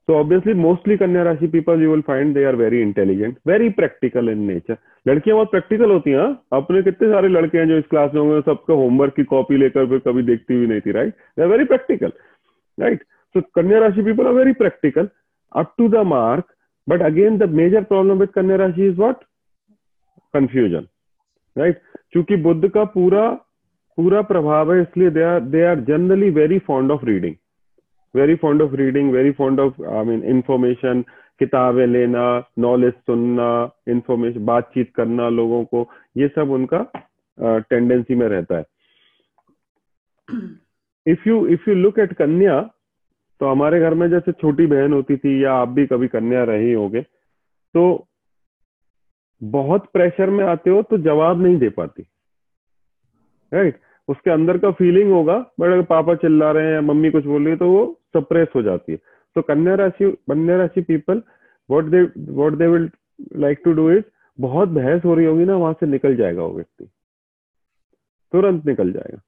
So 0.07 0.15
obviously, 0.15 0.53
mostly 0.55 0.95
Kanya 0.97 1.23
Rashi 1.25 1.47
people 1.51 1.79
you 1.79 1.89
will 1.89 2.01
find 2.01 2.35
they 2.35 2.43
are 2.43 2.55
very 2.55 2.81
intelligent, 2.81 3.35
very 3.45 3.67
practical 3.71 4.29
in 4.29 4.39
nature. 4.47 4.77
लड़कियाँ 5.07 5.35
बहुत 5.35 5.51
प्रैक्टिकल 5.51 5.91
होती 5.91 6.11
हैं 6.11 6.25
अपने 6.53 6.81
कितने 6.83 7.09
सारे 7.09 7.27
लड़के 7.27 7.57
हैं 7.57 7.67
जो 7.67 7.77
इस 7.77 7.85
क्लास 7.89 8.11
में 8.13 8.21
होंगे 8.21 8.39
सबका 8.41 8.73
होमवर्क 8.73 9.15
की 9.15 9.23
कॉपी 9.33 9.57
लेकर 9.57 9.99
कभी 9.99 10.23
देखती 10.23 10.53
हुई 10.53 10.67
नहीं 10.67 10.81
थी 10.85 10.91
right 10.91 11.13
they 11.13 11.43
are 11.43 11.47
very 11.47 11.65
practical 11.65 12.11
right 12.77 13.03
so 13.35 13.41
Kanya 13.55 13.79
rashi 13.79 14.01
people 14.03 14.27
are 14.27 14.33
very 14.33 14.53
practical 14.59 15.09
up 15.55 15.73
to 15.77 15.87
the 15.89 16.05
mark 16.07 16.45
but 16.87 17.01
again 17.01 17.37
the 17.37 17.49
major 17.53 17.83
problem 17.85 18.19
with 18.19 18.29
Kanya 18.35 18.57
rashi 18.57 18.87
is 18.87 18.95
what 18.97 19.23
confusion 20.33 20.87
right 21.55 21.81
क्योंकि 22.11 22.35
बुद्ध 22.43 22.69
का 22.69 22.83
पूरा 22.95 23.29
पूरा 23.97 24.21
प्रभाव 24.23 24.73
है 24.73 24.81
इसलिए 24.81 25.09
they 25.11 25.23
are 25.23 25.39
they 25.53 25.63
are 25.65 25.79
generally 25.85 26.29
very 26.31 26.59
fond 26.67 26.91
of 26.91 27.05
reading 27.05 27.35
very 28.15 28.35
fond 28.35 28.61
of 28.61 28.75
reading 28.75 29.11
very 29.13 29.31
fond 29.31 29.59
of 29.59 29.81
I 29.87 30.05
mean 30.05 30.23
information 30.27 31.01
किताबें 31.41 31.85
लेना 31.87 32.23
knowledge 32.59 32.93
सुनना 32.93 33.49
इंफॉर्मेशन 33.87 34.45
बातचीत 34.45 34.91
करना 34.95 35.29
लोगों 35.31 35.63
को 35.65 35.87
ये 36.17 36.27
सब 36.27 36.51
उनका 36.51 36.85
टेंडेंसी 37.37 38.15
में 38.15 38.27
रहता 38.27 38.57
है 38.57 38.65
if 41.05 41.29
you 41.29 41.45
if 41.47 41.69
you 41.69 41.75
look 41.75 41.99
at 41.99 42.13
Kanya 42.13 42.59
तो 43.41 43.47
हमारे 43.47 43.79
घर 43.79 43.93
में 43.93 44.09
जैसे 44.09 44.31
छोटी 44.31 44.65
बहन 44.67 44.93
होती 44.93 45.17
थी 45.17 45.43
या 45.43 45.53
आप 45.53 45.69
भी 45.69 45.85
कभी 45.87 46.07
कन्या 46.07 46.43
रही 46.43 46.71
होगे 46.73 47.01
तो 47.01 48.07
बहुत 49.41 49.85
प्रेशर 49.93 50.29
में 50.29 50.43
आते 50.45 50.69
हो 50.69 50.81
तो 50.81 50.97
जवाब 50.97 51.41
नहीं 51.41 51.57
दे 51.57 51.69
पाती। 51.69 52.03
राइट 53.51 53.79
उसके 54.09 54.31
अंदर 54.31 54.57
का 54.57 54.71
फीलिंग 54.71 55.11
होगा, 55.11 55.37
बट 55.59 55.65
अगर 55.65 55.81
पापा 55.81 56.15
चिल्ला 56.15 56.51
रहे 56.51 56.65
हैं 56.65 56.73
या 56.73 56.81
मम्मी 56.81 57.09
कुछ 57.11 57.25
बोल 57.25 57.41
रही 57.41 57.51
है 57.51 57.57
तो 57.57 57.69
वो 57.69 57.99
सप्रेस 58.17 58.47
हो 58.55 58.61
जाती 58.61 58.91
है। 58.91 58.97
तो 59.35 59.41
Kanya 59.41 59.75
rashi 59.75 60.11
Kanya 60.29 60.57
rashi 60.57 60.81
people 60.81 61.21
what 61.69 61.85
they 61.85 62.01
what 62.33 62.53
they 62.53 62.67
will 62.67 62.89
like 63.37 63.61
to 63.65 63.73
do 63.73 63.89
it 63.91 64.09
बहुत 64.39 64.69
बहस 64.69 65.05
हो 65.05 65.13
रही 65.15 65.25
होगी 65.25 65.45
ना, 65.45 65.55
वहाँ 65.55 65.73
से 65.73 65.85
निकल 65.85 66.15
जाएगा 66.15 66.41
वो 66.43 66.55
व्यक्ति। 66.55 66.85
तुरंत 68.33 68.65
निकल 68.65 68.91
जाएगा। 68.91 69.21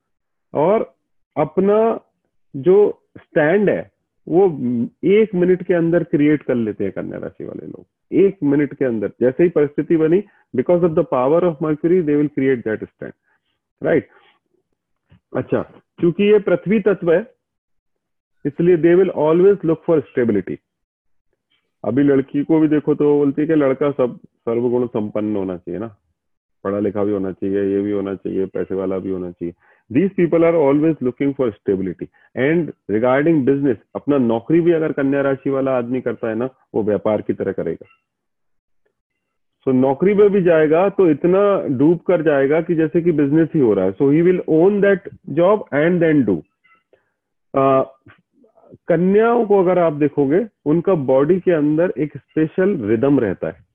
और 0.54 0.94
अपना 1.36 2.00
जो 2.56 2.78
स्टैंड 3.18 3.70
है 3.70 3.91
वो 4.28 4.46
एक 5.12 5.34
मिनट 5.36 5.64
के 5.68 5.74
अंदर 5.74 6.04
क्रिएट 6.06 6.44
कर 6.44 6.56
लेते 6.56 6.84
हैं 6.84 6.94
कन्या 6.94 7.20
राशि 7.20 7.46
वाले 7.46 7.68
लोग। 7.68 7.86
एक 8.16 8.38
मिनट 8.44 8.74
के 8.74 8.86
अंदर। 8.86 9.12
जैसे 9.22 9.44
ही 9.44 9.50
परिस्थिति 9.50 9.98
बनी 9.98 10.24
because 10.54 10.84
of 10.84 10.92
the 10.92 11.06
power 11.12 11.46
of 11.46 11.64
Mercury 11.64 12.02
they 12.02 12.16
will 12.16 12.28
create 12.28 12.60
that 12.60 12.84
stand 12.84 13.14
right 13.82 14.10
अच्छा 15.34 15.62
क्योंकि 16.00 16.24
ये 16.24 16.40
पृथ्वी 16.40 16.80
तत्व 16.80 17.12
है, 17.14 17.22
इसलिए 18.46 18.78
they 18.78 18.94
will 18.96 19.10
always 19.20 19.58
look 19.66 19.84
for 19.86 20.00
stability 20.02 20.58
अभी 21.84 22.04
लड़की 22.04 22.44
को 22.44 22.60
भी 22.60 22.68
देखो 22.68 22.96
तो 22.96 23.14
बोलती 23.18 23.42
है 23.42 23.48
कि 23.48 23.56
लड़का 23.56 23.92
सब 23.92 24.18
सर्वगुण 24.18 24.86
संपन्न 24.88 25.36
होना 25.36 25.58
चाहिए 25.58 25.80
ना। 25.80 25.88
पढ़ा 26.64 26.80
लिखा 26.80 27.04
भी 27.04 27.12
होना 27.12 27.32
चाहिए, 27.32 27.64
ये 27.66 27.82
भी 27.82 27.92
होना 27.92 28.14
चाहिए, 28.16 28.46
पैसे 28.46 28.76
वाला 28.76 28.98
भी 29.00 29.10
होना 29.10 29.32
चाहिए। 29.32 29.54
These 29.92 30.10
people 30.16 30.46
are 30.46 30.56
always 30.56 30.96
looking 31.04 31.34
for 31.34 31.52
stability 31.52 32.08
and 32.38 32.72
regarding 32.92 33.46
business 33.46 33.78
अपना 33.96 34.18
नौकरी 34.18 34.62
भी 34.62 34.72
अगर 34.72 34.92
कन्या 34.92 35.22
राशि 35.22 35.50
वाला 35.50 35.78
आदमी 35.78 36.02
करता 36.02 36.30
है 36.30 36.36
ना 36.36 36.50
वो 36.76 36.84
व्यापार 36.84 37.22
की 37.22 37.34
तरह 37.34 37.52
करेगा। 37.52 37.88
सो 39.68 39.72
so, 39.72 39.78
नौकरी 39.78 40.14
में 40.14 40.30
भी 40.30 40.42
जाएगा 40.42 40.88
तो 40.90 41.10
इतना 41.10 41.42
डूब 41.78 42.00
कर 42.08 42.22
जाएगा 42.22 42.62
कि 42.62 42.76
जैसे 42.76 43.02
कि 43.02 43.12
बिज़नेस 43.12 43.50
ही 43.56 43.60
हो 43.60 43.74
रहा 43.74 43.86
है। 43.86 43.92
So 43.92 44.10
he 44.10 44.22
will 44.22 44.42
own 44.50 44.80
that 44.82 45.10
job 45.30 45.66
and 45.74 46.00
then 46.00 46.24
do 46.24 46.42
कन्याओं 48.88 49.46
को 49.46 49.60
अगर 49.60 49.80
आप 49.80 49.94
देखोगे 49.94 50.46
उनका 50.66 50.94
बॉडी 51.08 51.40
के 51.40 51.52
अंदर 51.52 51.94
एक 51.98 52.18
स्पेशल 52.18 52.76
रिदम 52.88 53.20
रहता 53.20 53.48
है। 53.48 53.66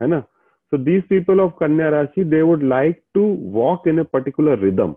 है 0.00 0.08
ना? 0.08 0.22
So 0.72 0.76
these 0.76 1.02
people 1.08 1.40
of 1.40 1.58
Kanya 1.58 1.90
Rashi, 1.90 2.30
they 2.30 2.42
would 2.42 2.62
like 2.62 3.02
to 3.14 3.22
walk 3.58 3.86
in 3.86 3.98
a 3.98 4.04
particular 4.04 4.56
rhythm. 4.56 4.94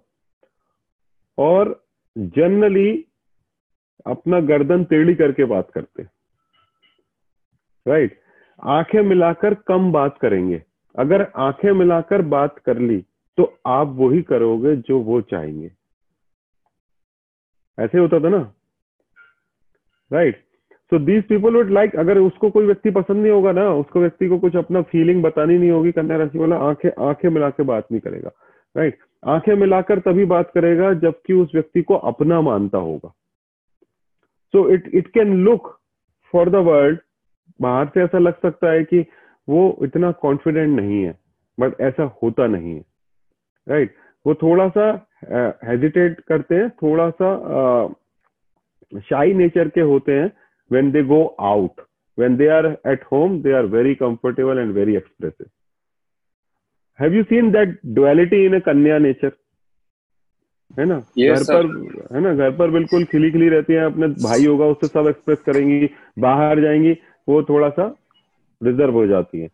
और 1.38 1.70
जनरली 2.18 2.90
अपना 4.08 4.40
गर्दन 4.40 4.84
टेढ़ी 4.84 5.16
करके 5.16 5.46
बात 5.46 5.72
करते 5.72 6.04
राइट 7.88 8.12
right? 8.12 8.22
आँखें 8.66 9.02
मिलाकर 9.02 9.54
कम 9.54 9.92
बात 9.92 10.18
करेंगे 10.22 10.62
अगर 11.00 11.22
आँखें 11.36 11.72
मिलाकर 11.72 12.22
बात 12.22 12.60
कर 12.60 12.80
ली 12.80 13.00
तो 13.38 13.60
आप 13.68 13.88
वही 13.88 14.22
करोगे 14.22 14.76
जो 14.76 15.00
वो 15.00 15.22
चाहेंगे 15.22 15.72
ऐसे 17.78 17.98
होता 17.98 18.20
था 18.20 18.30
ना 18.30 18.54
right 20.12 20.36
right? 20.36 20.53
So 20.94 21.00
these 21.00 21.24
people 21.24 21.56
would 21.56 21.70
like 21.70 21.96
अगर 21.96 22.18
उसको 22.18 22.50
कोई 22.50 22.66
व्यक्ति 22.66 22.92
पसंद 22.92 23.18
नहीं 23.18 23.32
होगा 23.32 23.52
ना 23.52 23.70
उसको 23.74 24.00
व्यक्ति 24.00 24.28
को 24.28 24.38
कुछ 24.40 24.56
अपना 24.56 24.82
फीलिंग 24.82 25.24
बतानी 25.24 25.58
नहीं 25.58 25.72
होगी 25.72 25.92
कन्या 25.92 26.18
राशि 26.18 26.38
वाला 26.38 26.56
आँखें 26.56 26.90
आँखें 27.00 27.30
मिला 27.30 27.50
के 27.50 27.64
बात 27.64 27.88
नहीं 27.92 28.02
करेगा 28.02 28.32
राइट 28.78 28.98
आँखें 29.26 29.54
मिलाकर 29.56 30.00
तभी 30.00 30.26
बात 30.26 30.52
करेगा 30.52 30.94
जबकि 30.94 31.34
उस 31.34 31.52
व्यक्ति 31.54 31.82
को 31.82 31.94
अपना 31.94 32.42
मानता 32.42 32.78
होगा 32.78 33.10
so 34.54 34.70
it 34.70 34.92
it 34.94 35.08
can 35.08 35.34
look 35.34 35.80
for 36.34 36.50
the 36.50 36.56
world 36.56 37.00
बाहर 37.62 37.88
से 37.88 38.04
ऐसा 38.04 38.18
लग 38.18 38.34
सकता 38.34 38.72
है 38.72 38.84
कि 38.84 39.06
वो 39.50 39.80
इतना 39.84 40.12
कॉन्फिडेंट 40.12 40.80
नहीं 40.80 41.04
है 41.04 41.18
बट 41.60 41.82
ऐसा 41.82 42.04
होता 42.24 42.48
नहीं 42.48 42.76
है 42.76 42.86
राइट 43.68 43.90
right? 43.90 44.04
वो 44.26 44.34
थोड़ा 44.34 44.70
सा 44.70 45.08
हेजिटेट 45.64 46.20
uh, 46.20 46.26
करते 46.28 46.56
हैं 46.56 46.70
थोड़ा 46.70 47.10
सा 47.10 47.36
शाई 49.10 49.32
uh, 49.32 49.38
नेचर 49.38 49.68
के 49.68 49.82
होते 49.82 50.12
हैं 50.12 50.43
when 50.74 50.92
they 50.96 51.04
go 51.14 51.22
out 51.52 51.86
when 52.18 52.36
they 52.40 52.50
are 52.58 52.68
at 52.94 53.06
home 53.12 53.38
they 53.44 53.54
are 53.60 53.68
very 53.78 53.96
comfortable 54.02 54.60
and 54.64 54.74
very 54.80 54.96
expressive. 54.96 55.50
Have 57.00 57.14
you 57.18 57.24
seen 57.30 57.52
that 57.54 57.80
duality 57.96 58.46
in 58.48 58.54
a 58.54 58.62
kanya 58.62 59.00
nature? 59.06 59.32
है 60.80 60.86
ना? 60.86 60.98
Yes, 61.20 61.40
घर 61.40 61.44
पर 61.44 62.16
है 62.16 62.22
ना? 62.22 62.34
घर 62.34 62.52
पर 62.58 62.72
बिल्कुल 62.72 63.04
खिली 63.06 63.32
खिली 63.32 63.50
रहती 63.50 63.74
है 63.74 63.86
अपने 63.86 64.08
भाई 64.08 64.46
होगा 64.46 64.66
उससे 64.66 64.88
सब 64.88 65.08
एक्सप्रेस 65.08 65.40
करेंगी 65.40 65.90
बाहर 66.20 66.62
जाएँगी 66.62 66.98
वो 67.30 67.44
थोड़ा 67.44 67.70
सा 67.70 67.96
रिज़र्व 68.64 68.94
हो 68.94 69.08
जाती 69.08 69.42
है। 69.42 69.50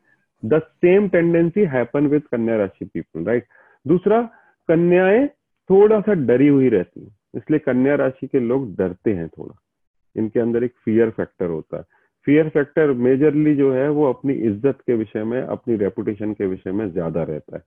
The 0.46 0.60
same 0.60 1.10
tendency 1.10 1.62
happen 1.62 2.08
with 2.08 2.22
Kanya 2.32 2.58
rashi 2.58 2.86
people 2.86 3.26
right 3.26 3.46
दूसरा 3.88 4.22
कन्याएँ 4.68 5.28
थोड़ा 5.70 6.02
सा 6.02 6.14
डरी 6.14 6.48
हुई 6.48 6.70
रहती 6.70 7.02
है 7.02 7.10
इसलिए 7.36 7.60
कन्या 7.60 7.96
राशि 7.96 8.28
के 8.28 8.40
लोग 8.40 8.76
डरते 8.78 9.14
हैं 9.14 9.28
थोड़ा। 9.28 9.60
इनके 10.20 10.40
अंदर 10.40 10.64
एक 10.64 10.74
फियर 10.86 11.10
फैक्टर 11.12 11.50
होता 11.50 11.78
है। 11.78 11.84
फियर 12.28 12.50
फैक्टर 12.50 12.92
मेजरली 13.04 13.56
जो 13.56 13.72
है 13.74 13.90
वो 13.90 14.10
अपनी 14.10 14.34
इज़्ज़त 14.34 14.82
के 14.88 14.96
विषय 14.96 15.24
में, 15.24 15.42
अपनी 15.42 15.76
रेपुटेशन 15.78 16.34
के 16.34 16.46
विषय 16.48 16.72
में 16.72 16.90
ज़्यादा 16.92 17.24
रहता 17.24 17.58
है। 17.58 17.64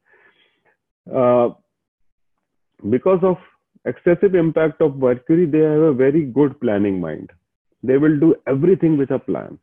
Because 2.83 3.25
of 3.25 3.39
excessive 3.87 4.37
impact 4.37 4.83
of 4.83 4.93
Mercury 4.99 5.47
they 5.47 5.67
have 5.67 5.87
a 5.87 5.91
very 5.97 6.23
good 6.33 6.53
planning 6.61 7.01
mind 7.03 7.33
they 7.85 7.97
will 7.97 8.19
do 8.21 8.35
everything 8.49 8.99
with 8.99 9.13
a 9.13 9.17
plan 9.27 9.59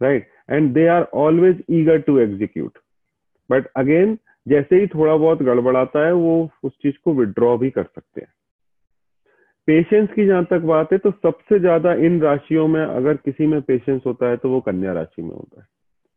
right 0.00 0.28
and 0.50 0.72
they 0.74 0.86
are 0.88 1.06
always 1.14 1.62
eager 1.70 1.98
to 2.00 2.18
execute 2.18 2.78
but 3.50 3.66
again 3.76 4.16
जैसे 4.46 4.80
ही 4.80 4.86
थोड़ा 4.86 5.16
बहुत 5.16 5.42
गड़बड़ाता 5.42 6.06
है, 6.06 6.12
वो 6.12 6.50
उस 6.64 6.72
चीज़ 6.82 6.94
को 7.04 7.14
विड्रॉ 7.14 7.56
भी 7.58 7.70
कर 7.70 7.84
सकते 7.84 8.20
हैं। 8.20 8.32
पेशेंस 9.68 10.08
की 10.10 10.26
जहाँ 10.26 10.44
तक 10.44 10.60
बात 10.64 10.92
है 10.92 10.98
तो 10.98 11.10
सबसे 11.12 11.58
ज़्यादा 11.60 11.92
इन 12.06 12.20
राशियों 12.22 12.66
में 12.68 12.80
अगर 12.82 13.14
किसी 13.16 13.46
में 13.46 13.60
पेशेंस 13.62 14.02
होता 14.06 14.28
है 14.30 14.36
तो 14.36 14.50
वो 14.50 14.60
कन्या 14.60 14.92
राशि 14.92 15.22
में 15.22 15.30
होता 15.30 15.60
है। 15.60 15.66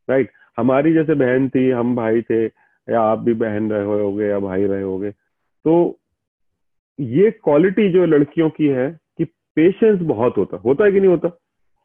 राइट 0.07 0.31
हमारी 0.57 0.93
जैसे 0.93 1.15
बहन 1.15 1.47
थी, 1.49 1.69
हम 1.71 1.95
भाई 1.95 2.21
थे, 2.21 2.43
या 2.45 3.01
आप 3.01 3.19
भी 3.19 3.33
बहन 3.35 3.71
रहे 3.71 3.83
होगे, 3.85 4.25
या 4.25 4.39
भाई 4.39 4.65
रहे 4.65 4.81
होगे 4.81 5.11
तो 5.65 5.99
ये 6.99 7.29
क्वालिटी 7.33 7.89
जो 7.91 8.05
लड़कियों 8.05 8.49
की 8.49 8.67
है, 8.67 8.89
कि 9.17 9.25
पेशेंस 9.25 9.99
बहुत 10.01 10.37
होता 10.37 10.57
होता 10.57 10.85
है 10.85 10.91
कि 10.91 10.99
नहीं 10.99 11.09
होता? 11.09 11.29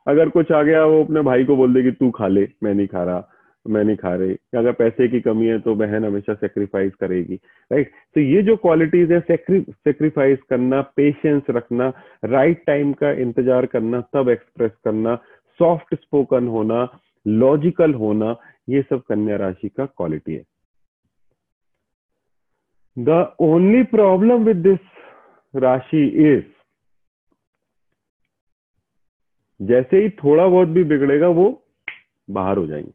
अगर 0.07 0.29
कुछ 0.29 0.53
आ 0.53 0.63
गया, 0.63 0.85
वो 0.85 1.03
अपने 1.05 1.21
भाई 1.23 1.45
को 1.45 1.57
बोल 1.57 1.75
दे 1.75 1.83
कि, 1.83 1.91
तू 1.91 2.11
खा 2.11 2.29
ले, 2.29 2.49
मैं 2.63 2.75
नहीं 2.75 2.87
खा 2.87 3.05
रहा। 3.05 3.29
मैं 3.67 3.83
नहीं 3.85 3.97
खा 3.97 4.15
रही। 4.15 4.37
अगर 4.57 4.73
पैसे 4.75 5.09
की 5.09 5.21
कमी 5.21 5.47
है 5.47 5.59
तो 5.61 5.75
बहन 5.75 6.05
हमेशा 6.05 6.35
सेक्रीफाइस 6.37 6.95
करेगी 6.95 7.35
राइट 7.71 7.93
तो 8.15 8.21
ये 8.21 8.43
जो 8.43 8.57
क्वालिटीज 8.59 9.13
है 9.13 9.21
सेक्रीफाइस 9.21 10.39
करना 10.51 10.81
पेशेंस 10.97 11.43
रखना 11.51 11.93
राइट 12.25 12.65
टाइम 12.67 12.93
का 12.95 13.11
इंतज़ार 13.21 13.67
करना, 13.67 14.01
तब 14.01 14.29
एक्सप्रेस 14.31 14.73
करना 14.85 15.15
सॉफ्ट 15.61 15.95
स्पोकन 15.95 16.49
होना 16.49 16.89
लॉजिकल 17.27 17.95
होना, 17.95 18.37
ये 18.69 18.83
सब 18.83 19.03
कन्या 19.03 19.37
राशि 19.37 19.69
का 19.69 19.87
क्वालिटी 19.87 20.35
है। 20.35 20.45
The 22.97 23.37
only 23.43 23.83
problem 23.91 24.45
with 24.45 24.57
this 24.59 24.79
rashi 25.55 26.05
is 26.25 26.43
जैसे 29.61 30.03
ही 30.03 30.09
थोड़ा 30.13 30.47
बहुत 30.47 30.69
भी 30.69 30.85
बिगड़ेगा, 30.85 31.29
वो 31.29 31.65
बाहर 32.29 32.57
हो 32.57 32.67
जाएँगे। 32.67 32.93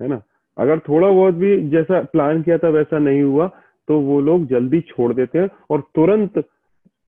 है 0.00 0.08
ना? 0.08 0.20
अगर 0.56 0.78
थोड़ा 0.78 1.08
बहुत 1.08 1.34
भी 1.34 1.56
जैसा 1.70 2.00
प्लान 2.02 2.42
किया 2.42 2.58
था, 2.58 2.68
वैसा 2.70 2.98
नहीं 2.98 3.22
हुआ 3.22 3.50
तो 3.88 3.98
वो 4.00 4.20
लोग 4.20 4.46
जल्दी 4.46 4.80
छोड़ 4.80 5.12
देते 5.12 5.38
हैं 5.38 5.48
और 5.70 5.80
तुरंत 5.94 6.38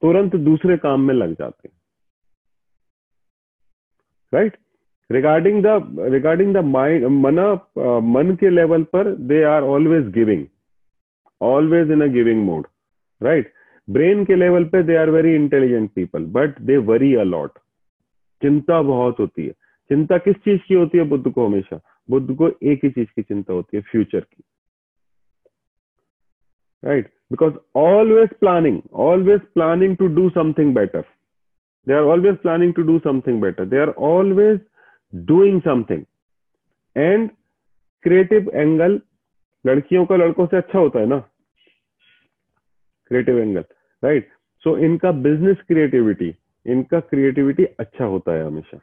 तुरंत 0.03 0.37
दूसरे 0.39 0.77
काम 0.79 1.01
में 1.01 1.15
लग 1.15 1.33
जाते 1.33 1.69
हैं। 1.69 1.75
Right 4.33 4.57
regarding 5.11 5.63
the 5.63 5.67
regarding 6.13 6.55
the 6.55 6.65
mind 6.67 7.05
मना, 7.05 7.53
मन 8.01 8.37
के 8.41 8.51
लेवल 8.51 8.83
पर 8.93 9.15
they 9.29 9.43
are 9.45 9.63
always 9.65 10.09
giving 10.13 10.47
always 11.41 11.91
in 11.91 12.03
a 12.03 12.07
giving 12.13 12.43
mode 12.45 12.67
right 13.21 13.53
brain 13.89 14.25
के 14.25 14.35
लेवल 14.35 14.65
पे 14.65 14.83
they 14.83 14.97
are 14.97 15.11
very 15.11 15.35
intelligent 15.35 15.91
people 15.91 16.25
but 16.33 16.61
they 16.61 16.77
worry 16.89 17.15
a lot 17.17 17.59
चिंता 18.43 18.81
बहुत 18.83 19.19
होती 19.21 19.47
है। 19.47 19.53
चिंता 19.91 20.19
किस 20.19 20.37
चीज़ 20.37 20.61
की 20.69 20.75
होती 20.75 20.99
है 20.99 21.05
बुद्ध 21.05 21.31
को 21.31 21.47
हमेशा? 21.47 21.81
बुद्ध 22.11 22.35
को 22.37 22.49
एक 22.49 22.85
ही 22.85 22.91
चीज़ 22.91 23.09
की 23.17 23.23
चिंता 23.23 23.53
होती 23.53 23.77
है 23.77 23.83
फ्यूचर 23.83 24.21
की। 24.21 24.43
Right 26.83 27.13
because 27.31 27.55
always 27.77 28.29
planning 28.41 28.81
always 29.01 29.41
planning 29.55 29.97
to 29.97 30.07
do 30.15 30.29
something 30.31 30.75
better 30.75 31.05
they 31.87 31.95
are 31.95 32.03
always 32.03 32.37
planning 32.37 32.75
to 32.75 32.83
do 32.83 32.99
something 32.99 33.41
better 33.41 33.65
they 33.65 33.81
are 33.81 33.89
always 34.09 34.61
doing 35.13 35.61
something 35.61 36.05
and 36.97 37.31
creative 38.05 38.51
angle 38.55 39.01
लड़कियों 39.65 40.05
का 40.07 40.17
लड़कों 40.17 40.47
से 40.47 40.57
अच्छा 40.57 40.79
होता 40.79 41.01
है 41.01 41.07
ना? 41.07 41.19
क्रिएटिव 43.11 43.39
एंगल 43.39 43.65
राइट 44.03 44.29
सो 44.65 44.77
इनका 44.79 45.11
बिज़नेस 45.25 45.57
क्रिएटिविटी 45.69 46.35
इनका 46.67 47.01
क्रिएटिविटी 47.01 47.65
अच्छा 47.65 48.05
होता 48.05 48.33
है 48.33 48.47
हमेशा। 48.47 48.79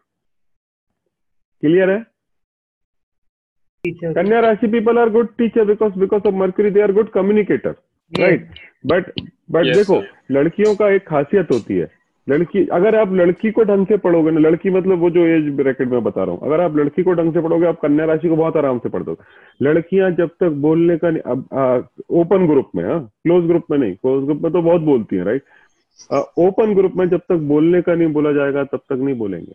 क्लियर 1.63 1.89
है? 1.89 2.05
Teacher. 3.87 4.13
Kanya 4.15 4.39
rashi 4.41 4.67
people 4.69 4.97
are 4.97 5.09
good 5.11 5.27
teacher 5.37 5.65
because 5.65 5.99
because 5.99 6.27
of 6.27 6.35
Mercury 6.35 6.71
they 6.71 6.81
are 6.81 6.91
good 6.93 7.09
communicator 7.11 7.75
Yes. 8.11 8.21
Right 8.21 8.47
but 8.85 9.11
but 9.51 9.65
Yes, 9.65 9.75
देखो. 9.77 10.01
लड़कियों 10.31 10.75
का 10.75 10.89
एक 10.91 11.07
खासियत 11.07 11.51
होती 11.51 11.77
है 11.77 11.95
लड़की 12.27 12.65
अगर 12.73 12.95
आप 12.95 13.11
लड़की 13.13 13.51
को 13.51 13.63
ढंग 13.63 13.85
से 13.87 13.97
पढ़ोगे 13.97 14.31
ना 14.31 14.39
लड़की 14.39 14.69
मतलब 14.69 14.99
वो 14.99 15.09
जो 15.09 15.25
एज 15.27 15.47
ब्रैकेट 15.55 15.87
में 15.89 16.03
बता 16.03 16.23
रहा 16.23 16.31
हूँ 16.31 16.47
अगर 16.47 16.61
आप 16.61 16.75
लड़की 16.77 17.03
को 17.03 17.13
ढंग 17.19 17.33
से 17.33 17.41
पढ़ोगे 17.41 17.67
आप 17.67 17.79
कन्या 17.81 18.05
राशि 18.05 18.29
को 18.29 18.35
बहुत 18.35 18.57
आराम 18.57 18.79
से 18.79 18.89
पढ़ 18.89 19.03
दोगे 19.03 19.65
लड़कियाँ 19.65 20.09
जब 20.15 20.29
तक 20.39 20.57
बोलने 20.65 20.97
का 20.97 21.09
नहीं 21.09 21.21
अब 21.33 21.87
ओपन 22.21 22.47
ग्रुप 22.47 22.71
में 22.75 22.83
हाँ 22.83 22.99
क्लोज 23.23 23.45
ग्रुप 23.47 23.71
में 23.71 23.77
नहीं 23.77 23.93
क्लोज 23.95 24.23
ग्रुप 24.25 24.41
में 24.43 24.51
तो 24.51 24.61
बहुत 24.61 24.81
बोलती 24.83 25.15
हैं 25.15 25.23
राइट 25.25 25.43
ओपन 26.39 26.73
ग्रुप 26.75 26.95
में 26.97 27.07
जब 27.09 27.21
तक 27.29 27.47
बोलने 27.53 27.81
का 27.81 27.95
नहीं 27.95 28.11
बोला 28.13 28.31
जाएगा 28.33 28.63
तब 28.65 28.81
तक 28.89 28.95
नहीं 28.97 29.15
बोलेंगे 29.17 29.53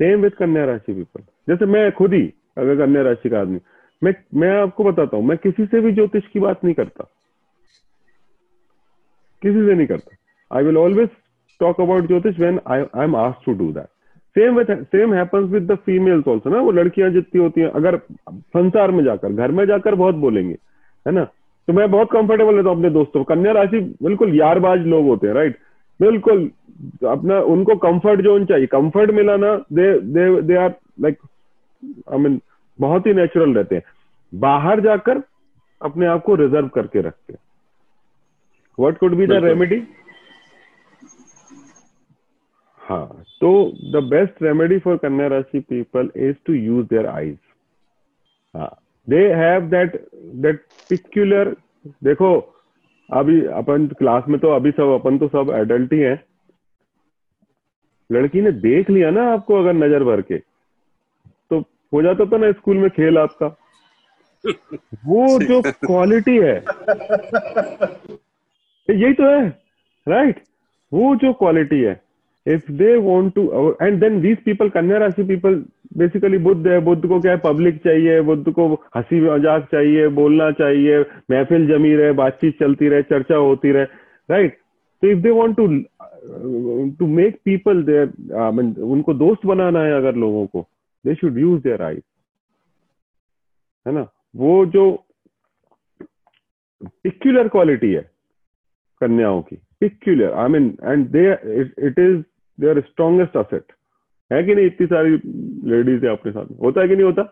सेम 0.00 0.20
विथ 0.22 0.30
कन्या 0.38 0.64
राशि 0.64 0.92
पीपल 0.92 1.22
जैसे 1.48 1.66
मैं 1.66 1.90
खुद 1.92 2.14
ही, 2.14 2.22
अगर 2.58 2.76
कन्या 2.76 3.02
राशि 3.02 3.28
का 3.28 3.40
आदमी, 3.40 3.60
मैं 4.02 4.14
मैं 4.34 4.50
आपको 4.52 4.84
बताता 4.84 5.16
हूँ, 5.16 5.24
मैं 5.26 5.36
किसी 5.38 5.66
से 5.66 5.80
भी 5.80 5.92
ज्योतिष 5.92 6.26
की 6.32 6.40
बात 6.40 6.64
नहीं 6.64 6.74
करता। 6.74 7.04
किसी 9.42 9.66
से 9.66 9.74
नहीं 9.74 9.86
करता। 9.86 10.16
I 10.50 10.64
will 10.64 10.76
always 10.76 11.08
talk 11.60 11.80
about 11.80 12.06
jyotish 12.06 12.38
when 12.38 12.60
I 12.66 12.80
I 12.80 13.04
am 13.04 13.16
asked 13.16 13.44
to 13.44 13.52
do 13.54 13.72
that 13.72 13.86
same 14.36 14.58
with 14.58 14.84
same 14.86 15.14
happens 15.14 15.48
with 15.50 15.70
the 15.72 15.74
females 15.86 16.28
also 16.28 16.50
ना? 16.50 16.60
वो 16.60 16.70
लड़कियाँ 16.72 17.10
जितनी 17.10 17.40
होती 17.40 17.60
हैं, 17.60 17.70
अगर 17.70 17.96
संसार 18.28 18.90
में 18.90 19.02
जाकर, 19.04 19.32
घर 19.32 19.50
में 19.50 19.64
जाकर 19.66 19.94
बहुत 19.94 20.14
बोलेंगे, 20.16 20.56
है 21.06 21.12
ना? 21.12 21.24
तो 21.24 21.72
मैं 21.72 21.90
बहुत 21.90 22.08
कंफर्टेबल 22.12 22.54
रहता 22.54 22.68
हूँ 22.68 22.76
अपने 22.76 22.90
दोस्तों 22.90 23.22
कन्या 23.24 23.52
राशि 23.52 23.80
बिल्कुल 24.02 24.34
यारबाज 24.36 24.86
लोग 24.86 25.06
होते 25.06 25.26
हैं 25.26 25.34
राइट 25.34 25.56
बिल्कुल 26.00 26.50
अपना, 27.06 27.38
उनको 27.40 27.74
कंफर्ट 27.78 28.20
जोन 28.20 28.44
चाहिए। 28.46 28.66
कंफर्ट 28.68 29.10
मिला 29.10 29.36
ना 29.36 29.54
they 29.72 29.92
they 30.00 30.40
they 30.42 30.56
are 30.56 30.74
like 31.00 31.18
I 31.82 32.18
mean 32.18 32.40
बहुत 32.78 33.06
ही 33.06 33.12
नेचुरल 33.14 33.54
रहते 33.54 33.76
हैं। 33.76 33.82
बाहर 34.32 34.80
जाकर 34.80 35.22
अपने 35.80 36.06
आप 36.06 36.22
को 36.24 36.34
रिज़र्व 36.34 36.68
करके 36.68 37.00
रखते 37.02 37.32
हैं। 37.32 37.40
What 38.78 38.98
could 38.98 39.14
be 39.16 39.26
the 39.26 39.40
remedy 39.44 39.82
हाँ 42.82 43.06
तो 43.40 43.50
the 43.92 44.02
best 44.10 44.42
remedy 44.42 44.78
for 44.78 44.96
Kanya 44.96 45.26
rashi 45.28 45.60
people 45.60 46.10
is 46.28 46.36
to 46.46 46.52
use 46.52 46.86
their 46.88 47.06
eyes 47.06 47.36
हाँ 48.54 48.70
they 49.08 49.18
have 49.34 49.68
that 49.70 49.96
that 50.42 50.64
peculiar 50.90 51.54
देखो 52.04 52.30
अभी 53.10 53.40
अपन 53.56 53.86
क्लास 53.98 54.24
में 54.28 54.38
तो 54.40 54.50
अभी 54.52 54.70
सब 54.70 54.92
अपन 54.94 55.18
तो 55.18 55.28
सब 55.28 55.50
एडल्ट 55.56 55.92
ही 55.92 55.98
हैं। 55.98 56.22
लड़की 58.10 58.40
ने 58.40 58.52
देख 58.60 58.90
लिया 58.90 59.10
ना 59.10 59.22
आपको 59.32 59.54
अगर 59.54 59.72
नज़र 59.74 60.04
भर 60.04 60.20
के। 60.22 60.38
हो 61.92 62.02
जाता 62.02 62.24
था 62.24 62.36
ना 62.36 62.50
स्कूल 62.52 62.76
में 62.76 62.90
खेल 62.90 63.18
आपका। 63.18 63.46
वो 65.06 65.38
जो 65.48 65.60
क्वालिटी 65.62 66.36
है। 66.38 66.56
यही 68.88 69.12
तो 69.12 69.30
है 69.30 69.48
राइट 70.06 70.42
वो 70.92 71.14
जो 71.16 71.32
क्वालिटी 71.32 71.80
है। 71.80 72.00
If 72.46 72.70
they 72.72 72.96
want 72.96 73.34
to 73.34 73.42
and 73.82 74.00
then 74.00 74.20
these 74.20 74.38
people 74.44 74.68
Kanya 74.68 74.98
rashi 74.98 75.22
people 75.22 75.54
basically 75.96 76.38
Buddha 76.38 76.66
है 76.68 76.78
बुद्ध 76.80 77.08
को 77.08 77.20
क्या 77.20 77.32
है 77.32 77.38
पब्लिक 77.38 77.76
चाहिए 77.84 78.20
बुद्ध 78.20 78.52
को 78.52 78.66
हँसी 78.96 79.20
मज़ाक 79.20 79.68
चाहिए 79.72 80.08
बोलना 80.08 80.50
चाहिए 80.50 81.00
महफिल 81.30 81.66
जमी 81.66 81.94
रहे 81.96 82.12
बातचीत 82.12 82.58
चलती 82.60 82.88
रहे 82.88 83.02
चर्चा 83.02 83.36
होती 83.36 83.72
रहे 83.72 83.84
राइट 84.30 84.56
तो 85.02 85.08
if 85.08 85.18
they 85.18 85.30
want 85.30 85.56
to 85.56 85.66
to 86.98 87.06
make 87.06 87.38
people 87.44 87.82
their 87.82 88.06
उनको 88.82 89.14
दोस्त 89.14 89.46
बनाना 89.46 89.82
है 89.82 89.92
अगर 89.92 90.14
लोगों 90.14 90.46
को 90.46 90.66
they 91.04 91.14
should 91.14 91.38
use 91.38 91.62
their 91.62 91.82
eyes 91.82 92.02
है 93.86 93.94
ना? 93.94 94.06
वो 94.36 94.66
जो 94.66 94.90
पिक्यूलर 97.02 97.48
क्वालिटी 97.48 97.92
है 97.92 98.02
कन्याओं 99.00 99.42
की 99.42 99.56
peculiar 99.80 100.32
I 100.32 100.48
mean 100.48 100.76
and 100.84 101.06
they 101.08 101.24
it 101.86 101.98
is 101.98 102.22
their 102.58 102.80
strongest 102.80 103.36
asset 103.36 103.72
है 104.30 104.42
कि 104.44 104.54
नहीं 104.54 104.66
इतनी 104.66 104.86
सारी 104.86 105.20
लेडीज़ 105.70 106.06
है 106.06 106.12
अपने 106.12 106.32
साथ 106.32 106.46
होता 106.62 106.80
है 106.80 106.88
कि 106.88 106.96
नहीं 106.96 107.06
होता? 107.06 107.22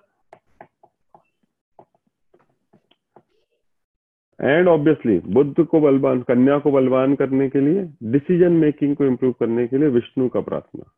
एंड 4.40 4.68
ऑब्वियसली 4.68 5.18
बुद्ध 5.34 5.64
को 5.64 5.80
बलवान, 5.80 6.22
कन्या 6.22 6.58
को 6.58 6.70
बलवान 6.70 7.14
करने 7.14 7.48
के 7.50 7.60
लिए 7.60 7.82
डिसीज़न 8.12 8.52
मेकिंग 8.52 8.96
को 8.96 9.04
इम्प्रूव 9.04 9.32
करने 9.32 9.66
के 9.66 9.78
लिए 9.78 9.88
विष्णु 9.88 10.28
का 10.28 10.40
प्रार्थना 10.40 10.90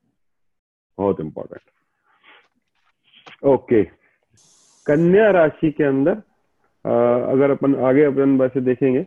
बहुत 0.99 1.21
इंपॉर्टेंट 1.21 1.71
ओके 3.43 3.83
कन्या 4.87 5.31
राशि 5.31 5.71
के 5.71 5.85
अंदर 5.85 6.13
अ, 6.85 6.91
अगर 7.33 7.51
अपन 7.51 7.75
आगे 7.87 8.05
अपन 8.05 8.37
वैसे 8.41 8.61
देखेंगे 8.61 9.07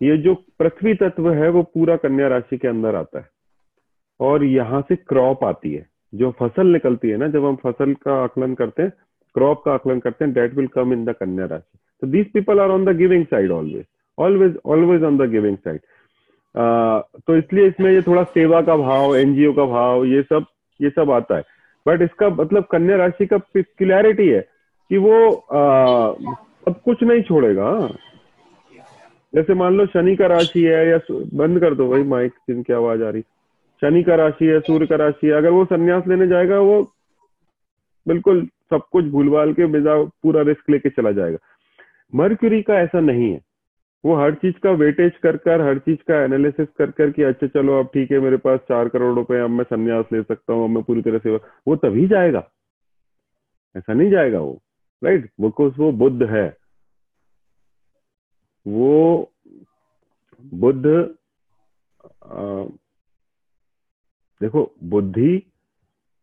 ये 0.00 0.16
जो 0.22 0.34
पृथ्वी 0.58 0.94
तत्व 0.94 1.30
है 1.32 1.48
वो 1.50 1.62
पूरा 1.64 1.96
कन्या 1.96 2.28
राशि 2.28 2.56
के 2.58 2.68
अंदर 2.68 2.94
आता 2.94 3.18
है। 3.18 3.28
और 4.20 4.44
यहाँ 4.44 4.80
से 4.88 4.96
क्रॉप 4.96 5.44
आती 5.44 5.72
है। 5.74 5.86
जो 6.12 6.30
फ़सल 6.38 6.66
निकलती 6.66 7.08
है 7.10 7.16
ना 7.16 7.26
जब 7.28 7.44
हम 7.44 7.56
फ़सल 7.56 7.92
का 8.02 8.14
आकलन 8.22 8.54
करते 8.54 8.82
हैं 8.82 8.92
क्रॉप 9.34 9.62
का 9.64 9.72
आकलन 9.72 9.98
करते 10.00 10.24
हैं 10.24 10.32
that 10.34 10.54
will 10.54 10.66
come 10.74 10.92
in 10.92 11.04
the 11.04 11.14
Kanya 11.20 11.46
rashi. 11.46 11.78
तो 12.02 12.06
these 12.06 12.32
people 12.32 12.60
are 12.60 12.70
on 12.70 12.84
the 12.84 12.96
giving 12.96 13.24
side 13.26 13.50
always 13.50 13.84
always 14.18 14.56
always 14.66 15.02
on 15.04 15.18
the 15.18 15.30
giving 15.30 15.56
side 15.58 15.80
तो 17.26 17.36
इसलिए 17.36 17.66
इसमें 17.68 17.90
ये 17.92 18.02
थोड़ा 18.02 18.22
सेवा 18.24 18.60
का 18.62 18.76
भाव 18.76 19.16
एनजीओ 19.16 19.52
का 19.52 19.64
भाव 19.66 20.04
ये 20.06 20.22
सब 20.22 20.46
ये 20.80 20.90
सब 20.90 21.10
आता 21.10 21.36
है। 21.36 21.42
बट 21.88 22.02
इसका 22.02 22.28
मतलब 22.28 22.64
कन्या 22.64 22.96
राशि 22.96 23.26
का 23.26 23.38
पिक्युलैरिटी 23.38 24.28
है 24.28 24.40
कि 24.88 24.96
वो 24.96 25.32
आ, 25.32 25.62
सब 26.64 26.80
कुछ 26.84 27.02
नहीं 27.02 27.22
छोड़ेगा 27.22 27.64
हाँ। 27.64 27.88
जैसे 29.34 29.54
मान 29.54 29.76
लो 29.76 29.86
शनि 29.86 30.16
का 30.16 30.26
राशि 30.26 30.64
है 30.64 30.88
या 30.88 30.98
बंद 31.34 31.60
कर 31.60 31.74
दो 31.74 31.88
भाई 31.88 32.02
माइक 32.02 32.32
जिनकी 32.32 32.72
आवाज़ 32.72 33.02
आ 33.02 33.10
रही। 33.10 33.22
शनि 33.80 34.02
का 34.02 34.14
राशि 34.14 34.46
है 34.46 34.60
सूर्य 34.60 34.86
का 34.86 34.96
राशि 34.96 35.26
है 35.26 35.32
अगर 35.32 35.50
वो 35.50 35.64
संन्यास 35.64 36.04
लेने 36.08 36.26
जाएगा 36.26 36.58
वो 36.58 36.82
बिल्कुल 38.08 38.46
सब 38.70 38.80
कुछ 38.92 39.04
भूलभाल 39.04 39.52
के 39.52 39.66
बिना 39.66 40.02
पूरा 40.22 40.42
रिस्क 40.42 40.70
लेके 40.70 40.88
चला 40.88 41.12
जाएगा। 41.12 41.38
मर्क्यूरी 42.14 42.62
का 42.62 42.74
ऐसा 42.74 43.00
नहीं 43.00 43.32
है। 43.32 43.40
वो 44.04 44.16
हर 44.16 44.34
चीज़ 44.34 44.58
का 44.62 44.70
वेटेज 44.80 45.16
कर 45.22 45.36
कर 45.36 45.60
हर 45.60 45.78
चीज़ 45.78 45.98
का 46.08 46.22
एनालिसिस 46.24 46.68
कर 46.78 46.90
कर 46.90 47.10
कि 47.10 47.22
अच्छा 47.22 47.46
चलो 47.46 47.78
अब 47.78 47.86
ठीक 47.94 48.10
है 48.12 48.18
मेरे 48.20 48.36
पास 48.36 48.60
चार 48.68 48.88
करोड़ 48.88 49.14
रुपए 49.14 49.40
अब 49.40 49.50
मैं 49.50 49.64
संन्यास 49.64 50.04
ले 50.12 50.22
सकता 50.22 50.52
हूँ 50.52 50.64
अब 50.64 50.70
मैं 50.70 50.82
पूरी 50.84 51.02
तरह 51.02 51.18
से 51.18 51.34
वो 51.68 51.76
तभी 51.76 52.06
जाएगा। 52.08 52.48
ऐसा 53.74 53.92
नहीं 53.92 54.10
जाएगा 54.10 54.40
वो 54.40 54.60
राइट 55.02 55.30
बिकॉज़ 55.40 55.74
वो 55.78 55.90
बुद्ध 55.92 56.22
है। 56.30 56.46
वो 58.66 59.32
बुद्ध 60.54 60.86
आ, 62.24 62.64
देखो 64.40 64.70
बुद्धि 64.84 65.42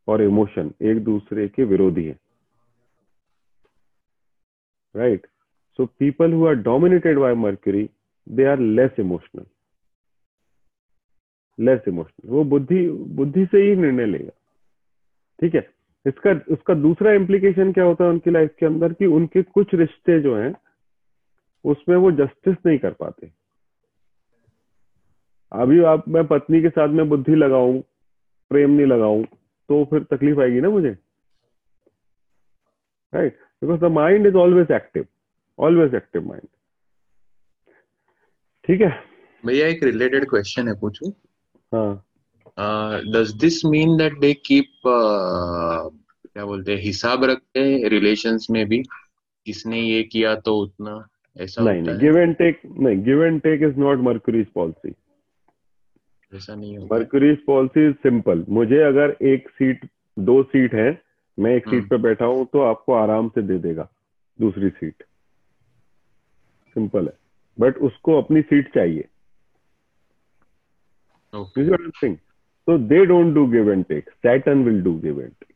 और 0.08 0.22
इमोशन 0.22 0.72
एक 0.82 1.04
दूसरे 1.04 1.48
के 1.48 1.64
विरोधी 1.64 2.06
है। 2.06 2.18
Right 4.96 5.28
so 5.80 5.86
people 6.00 6.34
who 6.34 6.46
are 6.48 6.56
dominated 6.64 7.18
by 7.20 7.34
Mercury 7.36 7.90
they 8.28 8.46
are 8.46 8.60
less 8.60 9.00
emotional 9.00 9.46
less 11.60 11.82
emotional 11.88 12.30
वो 12.30 12.44
बुद्धि 12.44 12.88
बुद्धि 13.18 13.46
से 13.46 13.62
ही 13.62 13.76
निर्णय 13.76 14.06
लेगा। 14.06 14.32
ठीक 15.40 15.56
है? 15.56 15.70
इसका, 16.06 16.32
उसका 16.54 16.74
दूसरा 16.74 17.12
इम्प्लीकेशन 17.14 17.72
क्या 17.74 17.84
होता 17.84 18.04
है 18.04 18.10
उनकी 18.10 18.32
लाइफ 18.32 18.56
के 18.60 18.66
अंदर 18.66 18.94
कि 18.94 19.06
उनके 19.06 19.42
कुछ 19.44 19.74
रिश्ते 19.74 20.20
जो 20.20 20.36
हैं, 20.36 20.54
उसमें 21.66 21.96
वो 21.96 22.12
जस्टिस 22.12 22.56
नहीं 22.66 22.78
कर 22.78 22.94
पाते। 22.94 23.30
अभी 25.52 25.80
आप, 25.84 26.08
मैं 26.08 26.26
पत्नी 26.28 26.62
के 26.62 26.70
साथ 26.70 26.90
में 26.90 27.08
बुद्धि 27.10 27.36
लगाऊँ, 27.36 27.82
प्रेम 28.52 28.72
नहीं 28.72 28.86
लगाऊँ 28.88 29.24
तो 29.70 29.84
फिर 29.86 30.04
तकलीफ़ 30.04 30.40
आएगी 30.40 30.62
ना 30.62 30.70
मुझे? 30.70 30.96
Right 33.14 33.38
because 33.62 33.80
the 33.82 33.92
mind 33.92 34.28
is 34.28 34.36
always 34.36 34.72
active 34.72 35.06
always 35.60 35.96
active 35.96 36.28
mind 36.28 36.48
ठीक 38.66 38.82
है? 38.82 38.90
भैया 39.44 39.68
एक 39.68 39.84
रिलेटेड 39.84 40.30
क्वेश्चन 40.30 40.68
है 40.68 40.74
पूछू? 40.80 41.10
हाँ। 41.72 43.02
Does 43.14 43.32
this 43.40 43.64
mean 43.66 43.98
that 43.98 44.20
they 44.20 44.34
keep 44.34 44.82
क्या 44.86 46.46
बोलते 46.46 46.72
हैं 46.72 46.82
हिसाब 46.82 47.24
रखते 47.24 47.60
हैं 47.60 47.90
रिलेशंस 47.90 48.48
में 48.52 48.66
भी? 48.70 48.84
किसने 49.48 49.80
ये 49.80 50.04
किया 50.04 50.36
तो 50.36 50.58
उतना 50.58 51.08
ऐसा 51.38 51.64
नहीं 51.64 51.82
नहीं 51.82 51.98
गिव 52.00 52.18
एंड 52.18 52.36
टेक 52.36 52.62
नहीं 52.66 53.04
give 53.04 53.24
and 53.24 53.42
take 53.42 53.64
is 53.64 53.80
not 53.80 54.00
Mercury's 54.00 54.48
policy 54.56 54.94
ऐसा 56.34 56.56
नहीं 56.56 56.74
है। 56.74 56.86
मर्क्यूरीज 56.86 57.44
पॉलिसी 57.46 57.88
इज़ 57.88 57.94
सिंपल 58.04 58.46
मुझे 58.50 58.82
अगर 58.84 59.16
एक 59.24 59.50
सीट 59.50 59.86
दो 60.18 60.42
सीट 60.44 60.74
है 60.74 60.90
मैं 61.38 61.56
एक 61.56 61.66
सीट 61.66 61.74
हम्म। 61.74 61.88
पे 61.88 61.98
बैठा 61.98 62.26
हूँ 62.26 62.46
तो 62.54 62.62
आपको 62.62 62.94
आराम 62.94 63.30
से 63.30 63.42
दे 63.42 63.58
देगा 63.60 63.88
दूसरी 64.40 64.70
सीट 64.70 65.04
सिंपल 66.76 67.06
है. 67.06 67.14
बट 67.60 67.78
उसको 67.78 68.22
अपनी 68.22 68.42
सीट 68.42 68.74
चाहिए. 68.74 69.08
तो 72.68 72.78
they 72.78 73.06
don't 73.06 73.34
do 73.34 73.48
give 73.48 73.72
and 73.72 73.86
take 73.86 74.10
Satan 74.10 74.64
will 74.64 74.82
do 74.82 75.00
give 75.00 75.22
and 75.22 75.32
take 75.32 75.55